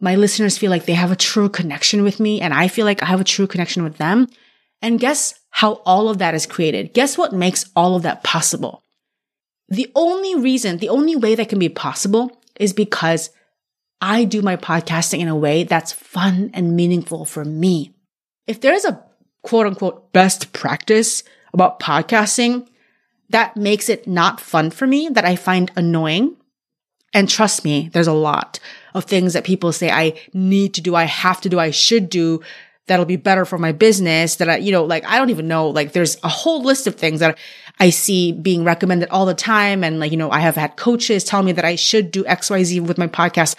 My 0.00 0.14
listeners 0.14 0.56
feel 0.56 0.70
like 0.70 0.86
they 0.86 0.94
have 0.94 1.12
a 1.12 1.16
true 1.16 1.50
connection 1.50 2.02
with 2.02 2.18
me 2.20 2.40
and 2.40 2.54
I 2.54 2.68
feel 2.68 2.86
like 2.86 3.02
I 3.02 3.06
have 3.06 3.20
a 3.20 3.24
true 3.24 3.46
connection 3.46 3.84
with 3.84 3.98
them. 3.98 4.28
And 4.80 4.98
guess 4.98 5.37
how 5.50 5.74
all 5.84 6.08
of 6.08 6.18
that 6.18 6.34
is 6.34 6.46
created? 6.46 6.94
Guess 6.94 7.18
what 7.18 7.32
makes 7.32 7.70
all 7.74 7.96
of 7.96 8.02
that 8.02 8.22
possible? 8.22 8.82
The 9.68 9.90
only 9.94 10.34
reason, 10.34 10.78
the 10.78 10.88
only 10.88 11.16
way 11.16 11.34
that 11.34 11.48
can 11.48 11.58
be 11.58 11.68
possible 11.68 12.40
is 12.58 12.72
because 12.72 13.30
I 14.00 14.24
do 14.24 14.42
my 14.42 14.56
podcasting 14.56 15.20
in 15.20 15.28
a 15.28 15.36
way 15.36 15.64
that's 15.64 15.92
fun 15.92 16.50
and 16.54 16.76
meaningful 16.76 17.24
for 17.24 17.44
me. 17.44 17.94
If 18.46 18.60
there 18.60 18.74
is 18.74 18.84
a 18.84 19.02
quote 19.42 19.66
unquote 19.66 20.12
best 20.12 20.52
practice 20.52 21.22
about 21.52 21.80
podcasting 21.80 22.68
that 23.30 23.56
makes 23.56 23.88
it 23.88 24.06
not 24.06 24.40
fun 24.40 24.70
for 24.70 24.86
me, 24.86 25.08
that 25.10 25.24
I 25.24 25.36
find 25.36 25.70
annoying, 25.76 26.36
and 27.12 27.28
trust 27.28 27.64
me, 27.64 27.90
there's 27.92 28.06
a 28.06 28.12
lot 28.12 28.60
of 28.94 29.04
things 29.04 29.32
that 29.32 29.44
people 29.44 29.72
say 29.72 29.90
I 29.90 30.18
need 30.32 30.74
to 30.74 30.80
do, 30.80 30.94
I 30.94 31.04
have 31.04 31.40
to 31.42 31.48
do, 31.48 31.58
I 31.58 31.70
should 31.70 32.08
do 32.10 32.42
that'll 32.88 33.04
be 33.04 33.16
better 33.16 33.44
for 33.44 33.58
my 33.58 33.72
business 33.72 34.36
that 34.36 34.48
I, 34.48 34.56
you 34.56 34.72
know, 34.72 34.84
like 34.84 35.04
I 35.06 35.18
don't 35.18 35.30
even 35.30 35.48
know, 35.48 35.68
like 35.68 35.92
there's 35.92 36.16
a 36.24 36.28
whole 36.28 36.62
list 36.62 36.86
of 36.86 36.96
things 36.96 37.20
that 37.20 37.38
I 37.78 37.90
see 37.90 38.32
being 38.32 38.64
recommended 38.64 39.08
all 39.10 39.26
the 39.26 39.34
time. 39.34 39.84
And 39.84 40.00
like, 40.00 40.10
you 40.10 40.16
know, 40.16 40.30
I 40.30 40.40
have 40.40 40.56
had 40.56 40.76
coaches 40.76 41.24
tell 41.24 41.42
me 41.42 41.52
that 41.52 41.64
I 41.64 41.76
should 41.76 42.10
do 42.10 42.24
XYZ 42.24 42.86
with 42.86 42.98
my 42.98 43.06
podcast. 43.06 43.54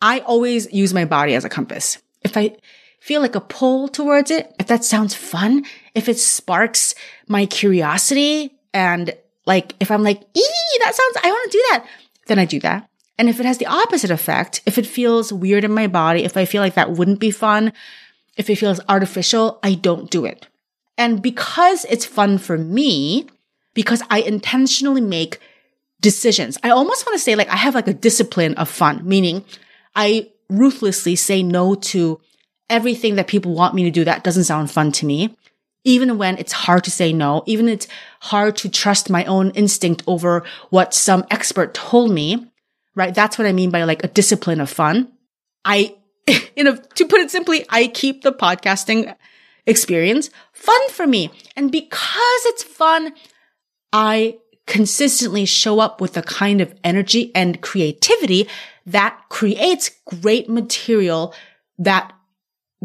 I 0.00 0.20
always 0.20 0.72
use 0.72 0.92
my 0.92 1.04
body 1.04 1.34
as 1.34 1.44
a 1.44 1.48
compass. 1.48 1.98
If 2.22 2.36
I 2.36 2.56
feel 3.00 3.20
like 3.20 3.36
a 3.36 3.40
pull 3.40 3.88
towards 3.88 4.30
it, 4.30 4.52
if 4.58 4.66
that 4.66 4.84
sounds 4.84 5.14
fun, 5.14 5.64
if 5.94 6.08
it 6.08 6.18
sparks 6.18 6.94
my 7.28 7.46
curiosity 7.46 8.52
and 8.74 9.14
like, 9.46 9.74
if 9.78 9.90
I'm 9.90 10.02
like, 10.02 10.20
ee, 10.36 10.78
that 10.80 10.94
sounds, 10.94 11.24
I 11.24 11.30
want 11.30 11.52
to 11.52 11.58
do 11.58 11.64
that, 11.70 11.86
then 12.26 12.38
I 12.38 12.44
do 12.44 12.58
that. 12.60 12.88
And 13.18 13.28
if 13.28 13.40
it 13.40 13.46
has 13.46 13.58
the 13.58 13.66
opposite 13.66 14.10
effect, 14.10 14.60
if 14.66 14.76
it 14.76 14.86
feels 14.86 15.32
weird 15.32 15.64
in 15.64 15.72
my 15.72 15.86
body, 15.86 16.24
if 16.24 16.36
I 16.36 16.44
feel 16.44 16.60
like 16.60 16.74
that 16.74 16.92
wouldn't 16.92 17.20
be 17.20 17.30
fun, 17.30 17.72
if 18.36 18.50
it 18.50 18.56
feels 18.56 18.80
artificial, 18.88 19.58
I 19.62 19.74
don't 19.74 20.10
do 20.10 20.24
it. 20.24 20.46
And 20.98 21.22
because 21.22 21.84
it's 21.86 22.06
fun 22.06 22.38
for 22.38 22.56
me, 22.56 23.26
because 23.74 24.02
I 24.10 24.20
intentionally 24.20 25.00
make 25.00 25.38
decisions, 26.00 26.58
I 26.62 26.70
almost 26.70 27.06
want 27.06 27.14
to 27.16 27.22
say 27.22 27.34
like 27.34 27.48
I 27.48 27.56
have 27.56 27.74
like 27.74 27.88
a 27.88 27.94
discipline 27.94 28.54
of 28.54 28.68
fun, 28.68 29.02
meaning 29.04 29.44
I 29.94 30.30
ruthlessly 30.48 31.16
say 31.16 31.42
no 31.42 31.74
to 31.74 32.20
everything 32.68 33.16
that 33.16 33.26
people 33.26 33.54
want 33.54 33.74
me 33.74 33.84
to 33.84 33.90
do 33.90 34.04
that 34.04 34.24
doesn't 34.24 34.44
sound 34.44 34.70
fun 34.70 34.92
to 34.92 35.06
me. 35.06 35.36
Even 35.84 36.18
when 36.18 36.36
it's 36.38 36.52
hard 36.52 36.82
to 36.84 36.90
say 36.90 37.12
no, 37.12 37.44
even 37.46 37.68
it's 37.68 37.86
hard 38.20 38.56
to 38.56 38.68
trust 38.68 39.08
my 39.08 39.24
own 39.26 39.50
instinct 39.50 40.02
over 40.08 40.42
what 40.70 40.92
some 40.92 41.24
expert 41.30 41.74
told 41.74 42.10
me, 42.10 42.44
right? 42.96 43.14
That's 43.14 43.38
what 43.38 43.46
I 43.46 43.52
mean 43.52 43.70
by 43.70 43.84
like 43.84 44.02
a 44.02 44.08
discipline 44.08 44.60
of 44.60 44.68
fun. 44.68 45.12
I, 45.64 45.94
in 46.56 46.66
a, 46.66 46.76
to 46.76 47.06
put 47.06 47.20
it 47.20 47.30
simply, 47.30 47.64
I 47.68 47.88
keep 47.88 48.22
the 48.22 48.32
podcasting 48.32 49.14
experience 49.66 50.30
fun 50.52 50.90
for 50.90 51.06
me. 51.06 51.30
And 51.56 51.70
because 51.70 52.42
it's 52.46 52.62
fun, 52.62 53.12
I 53.92 54.38
consistently 54.66 55.44
show 55.44 55.78
up 55.80 56.00
with 56.00 56.14
the 56.14 56.22
kind 56.22 56.60
of 56.60 56.74
energy 56.82 57.30
and 57.34 57.60
creativity 57.60 58.48
that 58.84 59.20
creates 59.28 59.90
great 60.06 60.48
material 60.48 61.34
that 61.78 62.12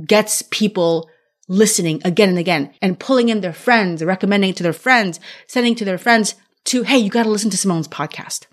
gets 0.05 0.41
people 0.43 1.09
listening 1.47 2.01
again 2.05 2.29
and 2.29 2.37
again 2.37 2.73
and 2.81 2.99
pulling 2.99 3.29
in 3.29 3.41
their 3.41 3.53
friends, 3.53 4.03
recommending 4.03 4.51
it 4.51 4.55
to 4.57 4.63
their 4.63 4.73
friends, 4.73 5.19
sending 5.47 5.75
to 5.75 5.85
their 5.85 5.97
friends 5.97 6.35
to, 6.65 6.83
Hey, 6.83 6.97
you 6.97 7.09
got 7.09 7.23
to 7.23 7.29
listen 7.29 7.49
to 7.49 7.57
Simone's 7.57 7.87
podcast. 7.87 8.45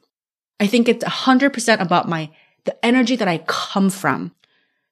I 0.61 0.67
think 0.67 0.89
it's 0.89 1.05
a 1.05 1.11
hundred 1.11 1.53
percent 1.53 1.81
about 1.81 2.09
my, 2.09 2.31
the 2.65 2.85
energy 2.85 3.17
that 3.17 3.29
I 3.29 3.39
come 3.47 3.91
from. 3.91 4.35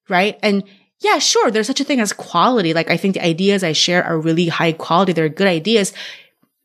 Right. 0.09 0.39
And 0.43 0.65
yeah, 1.01 1.19
sure. 1.19 1.51
There's 1.51 1.67
such 1.67 1.81
a 1.81 1.85
thing 1.85 2.01
as 2.01 2.13
quality. 2.13 2.73
Like 2.73 2.91
I 2.91 2.97
think 2.97 3.15
the 3.15 3.25
ideas 3.25 3.63
I 3.63 3.73
share 3.73 4.03
are 4.05 4.19
really 4.19 4.49
high 4.49 4.73
quality. 4.73 5.13
They're 5.13 5.29
good 5.29 5.47
ideas, 5.47 5.93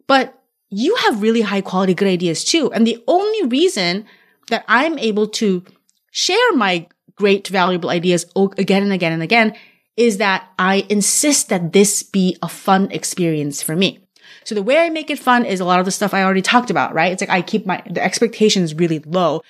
but 0.08 0.38
you 0.70 0.96
have 0.96 1.22
really 1.22 1.42
high 1.42 1.62
quality, 1.62 1.94
good 1.94 2.08
ideas 2.08 2.44
too. 2.44 2.72
And 2.72 2.88
the 2.88 3.04
only 3.08 3.48
reason 3.48 4.06
that 4.50 4.64
I'm 4.68 4.98
able 5.00 5.28
to 5.28 5.64
share 6.12 6.54
my 6.54 6.88
great, 7.16 7.48
valuable 7.50 7.90
ideas 7.90 8.26
again 8.36 8.84
and 8.84 8.94
again 8.94 9.12
and 9.12 9.22
again 9.22 9.56
is 9.98 10.18
that 10.18 10.48
I 10.58 10.86
insist 10.90 11.50
that 11.50 11.74
this 11.74 12.04
be 12.04 12.38
a 12.42 12.48
fun 12.48 12.90
experience 12.92 13.62
for 13.62 13.76
me. 13.76 14.00
So 14.44 14.56
the 14.56 14.64
way 14.64 14.78
I 14.78 14.90
make 14.90 15.10
it 15.10 15.20
fun 15.20 15.46
is 15.46 15.60
a 15.60 15.66
lot 15.66 15.80
of 15.80 15.86
the 15.86 15.92
stuff 15.92 16.14
I 16.14 16.24
already 16.24 16.42
talked 16.42 16.70
about, 16.70 16.94
right? 16.94 17.12
It's 17.12 17.22
like 17.22 17.30
I 17.30 17.42
keep 17.42 17.66
my, 17.66 17.84
the 17.90 18.04
expectations 18.04 18.74
really 18.74 19.00
low. 19.00 19.42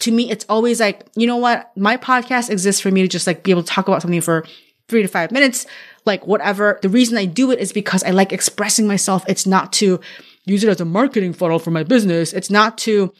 To 0.00 0.12
me, 0.12 0.30
it's 0.30 0.46
always 0.48 0.80
like, 0.80 1.06
you 1.16 1.26
know 1.26 1.36
what? 1.36 1.70
My 1.76 1.96
podcast 1.96 2.50
exists 2.50 2.80
for 2.80 2.90
me 2.90 3.02
to 3.02 3.08
just 3.08 3.26
like 3.26 3.42
be 3.42 3.50
able 3.50 3.62
to 3.62 3.68
talk 3.68 3.88
about 3.88 4.02
something 4.02 4.20
for 4.20 4.44
three 4.88 5.02
to 5.02 5.08
five 5.08 5.30
minutes, 5.30 5.66
like 6.04 6.26
whatever. 6.26 6.78
The 6.82 6.88
reason 6.88 7.18
I 7.18 7.24
do 7.24 7.50
it 7.50 7.58
is 7.58 7.72
because 7.72 8.02
I 8.04 8.10
like 8.10 8.32
expressing 8.32 8.86
myself. 8.86 9.24
It's 9.28 9.46
not 9.46 9.72
to 9.74 10.00
use 10.46 10.64
it 10.64 10.70
as 10.70 10.80
a 10.80 10.84
marketing 10.84 11.32
funnel 11.32 11.58
for 11.58 11.70
my 11.70 11.82
business. 11.82 12.32
It's 12.32 12.50
not 12.50 12.78
to 12.78 13.12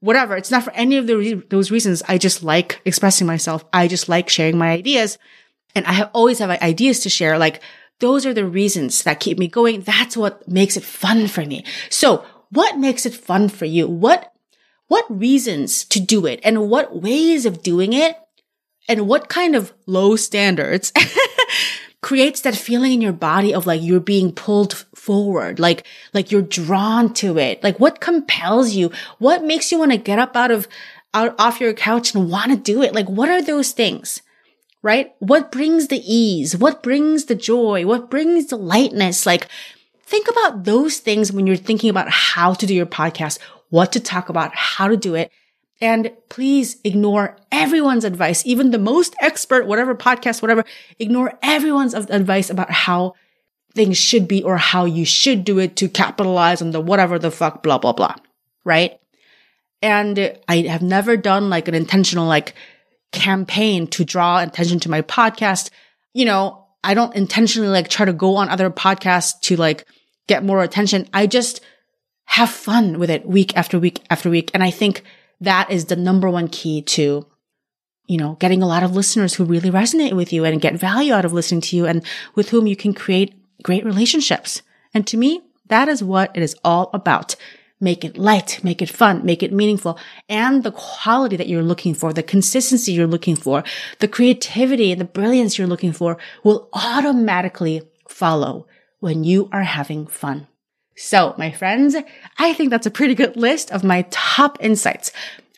whatever. 0.00 0.36
It's 0.36 0.50
not 0.50 0.64
for 0.64 0.72
any 0.72 0.98
of 0.98 1.08
re- 1.08 1.42
those 1.48 1.70
reasons. 1.70 2.02
I 2.06 2.18
just 2.18 2.42
like 2.42 2.80
expressing 2.84 3.26
myself. 3.26 3.64
I 3.72 3.88
just 3.88 4.08
like 4.08 4.28
sharing 4.28 4.58
my 4.58 4.70
ideas. 4.70 5.18
And 5.74 5.86
I 5.86 5.92
have 5.92 6.10
always 6.12 6.40
have 6.40 6.50
ideas 6.50 7.00
to 7.00 7.08
share. 7.08 7.38
Like 7.38 7.62
those 8.00 8.26
are 8.26 8.34
the 8.34 8.44
reasons 8.44 9.02
that 9.04 9.20
keep 9.20 9.38
me 9.38 9.48
going. 9.48 9.80
That's 9.80 10.16
what 10.16 10.46
makes 10.46 10.76
it 10.76 10.84
fun 10.84 11.26
for 11.26 11.44
me. 11.44 11.64
So 11.88 12.24
what 12.50 12.78
makes 12.78 13.06
it 13.06 13.14
fun 13.14 13.48
for 13.48 13.64
you? 13.64 13.88
What, 13.88 14.30
what 14.94 15.18
reasons 15.18 15.84
to 15.84 15.98
do 15.98 16.24
it 16.24 16.38
and 16.44 16.70
what 16.70 17.02
ways 17.02 17.44
of 17.44 17.64
doing 17.64 17.92
it 17.92 18.16
and 18.88 19.08
what 19.08 19.28
kind 19.28 19.56
of 19.56 19.72
low 19.86 20.14
standards 20.14 20.92
creates 22.00 22.42
that 22.42 22.54
feeling 22.54 22.92
in 22.92 23.00
your 23.00 23.12
body 23.12 23.52
of 23.52 23.66
like 23.66 23.82
you're 23.82 23.98
being 23.98 24.30
pulled 24.30 24.86
forward, 24.94 25.58
like, 25.58 25.84
like 26.12 26.30
you're 26.30 26.42
drawn 26.42 27.12
to 27.12 27.38
it. 27.38 27.60
Like 27.64 27.80
what 27.80 28.00
compels 28.00 28.74
you? 28.74 28.92
What 29.18 29.42
makes 29.42 29.72
you 29.72 29.80
want 29.80 29.90
to 29.90 29.98
get 29.98 30.20
up 30.20 30.36
out 30.36 30.52
of, 30.52 30.68
out 31.12 31.34
off 31.40 31.60
your 31.60 31.72
couch 31.72 32.14
and 32.14 32.30
want 32.30 32.52
to 32.52 32.56
do 32.56 32.80
it? 32.80 32.94
Like 32.94 33.08
what 33.08 33.28
are 33.28 33.42
those 33.42 33.72
things? 33.72 34.22
Right? 34.80 35.12
What 35.18 35.50
brings 35.50 35.88
the 35.88 36.02
ease? 36.06 36.56
What 36.56 36.84
brings 36.84 37.24
the 37.24 37.34
joy? 37.34 37.84
What 37.84 38.10
brings 38.10 38.46
the 38.46 38.58
lightness? 38.58 39.26
Like 39.26 39.48
think 40.06 40.28
about 40.28 40.62
those 40.62 40.98
things 40.98 41.32
when 41.32 41.48
you're 41.48 41.56
thinking 41.56 41.90
about 41.90 42.08
how 42.10 42.54
to 42.54 42.64
do 42.64 42.72
your 42.72 42.86
podcast, 42.86 43.40
what 43.74 43.90
to 43.90 43.98
talk 43.98 44.28
about, 44.28 44.54
how 44.54 44.86
to 44.86 44.96
do 44.96 45.16
it. 45.16 45.32
And 45.80 46.12
please 46.28 46.76
ignore 46.84 47.36
everyone's 47.50 48.04
advice, 48.04 48.46
even 48.46 48.70
the 48.70 48.78
most 48.78 49.16
expert, 49.20 49.66
whatever 49.66 49.96
podcast, 49.96 50.40
whatever, 50.40 50.64
ignore 51.00 51.36
everyone's 51.42 51.92
advice 51.92 52.50
about 52.50 52.70
how 52.70 53.14
things 53.74 53.98
should 53.98 54.28
be 54.28 54.44
or 54.44 54.56
how 54.56 54.84
you 54.84 55.04
should 55.04 55.42
do 55.44 55.58
it 55.58 55.74
to 55.76 55.88
capitalize 55.88 56.62
on 56.62 56.70
the 56.70 56.80
whatever 56.80 57.18
the 57.18 57.32
fuck, 57.32 57.64
blah, 57.64 57.78
blah, 57.78 57.92
blah. 57.92 58.14
Right. 58.64 59.00
And 59.82 60.38
I 60.46 60.58
have 60.58 60.82
never 60.82 61.16
done 61.16 61.50
like 61.50 61.66
an 61.66 61.74
intentional 61.74 62.28
like 62.28 62.54
campaign 63.10 63.88
to 63.88 64.04
draw 64.04 64.38
attention 64.38 64.78
to 64.80 64.88
my 64.88 65.02
podcast. 65.02 65.70
You 66.12 66.26
know, 66.26 66.64
I 66.84 66.94
don't 66.94 67.16
intentionally 67.16 67.70
like 67.70 67.88
try 67.88 68.06
to 68.06 68.12
go 68.12 68.36
on 68.36 68.48
other 68.48 68.70
podcasts 68.70 69.40
to 69.42 69.56
like 69.56 69.84
get 70.28 70.44
more 70.44 70.62
attention. 70.62 71.08
I 71.12 71.26
just 71.26 71.60
have 72.26 72.50
fun 72.50 72.98
with 72.98 73.10
it 73.10 73.26
week 73.26 73.56
after 73.56 73.78
week 73.78 74.00
after 74.10 74.30
week. 74.30 74.50
And 74.54 74.62
I 74.62 74.70
think 74.70 75.02
that 75.40 75.70
is 75.70 75.86
the 75.86 75.96
number 75.96 76.28
one 76.30 76.48
key 76.48 76.82
to, 76.82 77.26
you 78.06 78.18
know, 78.18 78.36
getting 78.40 78.62
a 78.62 78.66
lot 78.66 78.82
of 78.82 78.96
listeners 78.96 79.34
who 79.34 79.44
really 79.44 79.70
resonate 79.70 80.14
with 80.14 80.32
you 80.32 80.44
and 80.44 80.60
get 80.60 80.74
value 80.74 81.12
out 81.12 81.24
of 81.24 81.32
listening 81.32 81.60
to 81.62 81.76
you 81.76 81.86
and 81.86 82.04
with 82.34 82.50
whom 82.50 82.66
you 82.66 82.76
can 82.76 82.94
create 82.94 83.34
great 83.62 83.84
relationships. 83.84 84.62
And 84.92 85.06
to 85.06 85.16
me, 85.16 85.42
that 85.68 85.88
is 85.88 86.02
what 86.02 86.30
it 86.36 86.42
is 86.42 86.56
all 86.64 86.90
about. 86.92 87.36
Make 87.80 88.04
it 88.04 88.16
light, 88.16 88.62
make 88.62 88.80
it 88.80 88.88
fun, 88.88 89.24
make 89.26 89.42
it 89.42 89.52
meaningful, 89.52 89.98
and 90.28 90.62
the 90.62 90.72
quality 90.72 91.36
that 91.36 91.48
you're 91.48 91.62
looking 91.62 91.92
for, 91.92 92.12
the 92.12 92.22
consistency 92.22 92.92
you're 92.92 93.06
looking 93.06 93.36
for, 93.36 93.64
the 93.98 94.08
creativity 94.08 94.92
and 94.92 95.00
the 95.00 95.04
brilliance 95.04 95.58
you're 95.58 95.66
looking 95.66 95.92
for 95.92 96.16
will 96.44 96.68
automatically 96.72 97.82
follow 98.08 98.66
when 99.00 99.24
you 99.24 99.48
are 99.52 99.64
having 99.64 100.06
fun. 100.06 100.46
So, 100.96 101.34
my 101.36 101.50
friends, 101.50 101.96
I 102.38 102.52
think 102.54 102.70
that's 102.70 102.86
a 102.86 102.90
pretty 102.90 103.14
good 103.14 103.36
list 103.36 103.72
of 103.72 103.82
my 103.82 104.02
top 104.10 104.58
insights 104.60 105.10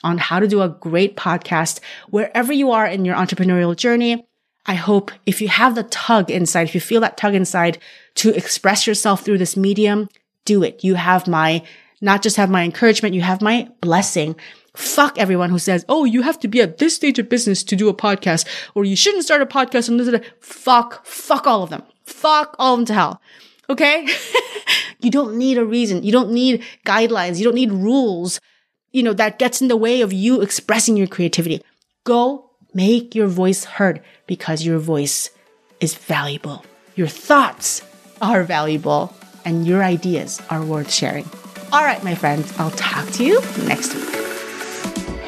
on 0.02 0.18
how 0.18 0.38
to 0.38 0.48
do 0.48 0.62
a 0.62 0.68
great 0.68 1.16
podcast 1.16 1.80
wherever 2.08 2.52
you 2.52 2.70
are 2.70 2.86
in 2.86 3.04
your 3.04 3.16
entrepreneurial 3.16 3.76
journey. 3.76 4.26
I 4.64 4.74
hope 4.74 5.10
if 5.26 5.40
you 5.40 5.48
have 5.48 5.74
the 5.74 5.84
tug 5.84 6.30
inside, 6.30 6.68
if 6.68 6.74
you 6.74 6.80
feel 6.80 7.00
that 7.02 7.16
tug 7.16 7.34
inside 7.34 7.78
to 8.16 8.34
express 8.34 8.86
yourself 8.86 9.24
through 9.24 9.38
this 9.38 9.56
medium, 9.56 10.08
do 10.44 10.62
it. 10.62 10.82
You 10.82 10.94
have 10.94 11.28
my, 11.28 11.62
not 12.00 12.22
just 12.22 12.36
have 12.36 12.50
my 12.50 12.64
encouragement, 12.64 13.14
you 13.14 13.20
have 13.20 13.42
my 13.42 13.68
blessing. 13.80 14.36
Fuck 14.74 15.18
everyone 15.18 15.50
who 15.50 15.58
says, 15.58 15.84
oh, 15.88 16.04
you 16.04 16.22
have 16.22 16.38
to 16.40 16.48
be 16.48 16.60
at 16.60 16.78
this 16.78 16.96
stage 16.96 17.18
of 17.18 17.28
business 17.28 17.62
to 17.64 17.76
do 17.76 17.88
a 17.88 17.94
podcast, 17.94 18.46
or 18.74 18.84
you 18.84 18.96
shouldn't 18.96 19.24
start 19.24 19.42
a 19.42 19.46
podcast. 19.46 19.88
And 19.88 20.24
fuck, 20.40 21.04
fuck 21.06 21.46
all 21.46 21.62
of 21.62 21.70
them. 21.70 21.82
Fuck 22.04 22.56
all 22.58 22.74
of 22.74 22.80
them 22.80 22.86
to 22.86 22.94
hell. 22.94 23.20
Okay? 23.68 24.06
you 25.06 25.12
don't 25.12 25.38
need 25.38 25.56
a 25.56 25.64
reason. 25.64 26.02
You 26.02 26.10
don't 26.10 26.32
need 26.32 26.64
guidelines. 26.84 27.38
You 27.38 27.44
don't 27.44 27.54
need 27.54 27.70
rules, 27.70 28.40
you 28.90 29.04
know, 29.04 29.12
that 29.12 29.38
gets 29.38 29.62
in 29.62 29.68
the 29.68 29.76
way 29.76 30.00
of 30.00 30.12
you 30.12 30.40
expressing 30.40 30.96
your 30.96 31.06
creativity. 31.06 31.62
Go 32.02 32.50
make 32.74 33.14
your 33.14 33.28
voice 33.28 33.64
heard 33.64 34.02
because 34.26 34.66
your 34.66 34.80
voice 34.80 35.30
is 35.78 35.94
valuable. 35.94 36.64
Your 36.96 37.06
thoughts 37.06 37.82
are 38.20 38.42
valuable 38.42 39.14
and 39.44 39.64
your 39.64 39.84
ideas 39.84 40.42
are 40.50 40.64
worth 40.64 40.92
sharing. 40.92 41.30
All 41.72 41.84
right, 41.84 42.02
my 42.02 42.16
friends, 42.16 42.52
I'll 42.58 42.72
talk 42.72 43.08
to 43.12 43.24
you 43.24 43.40
next 43.68 43.94
week. 43.94 44.15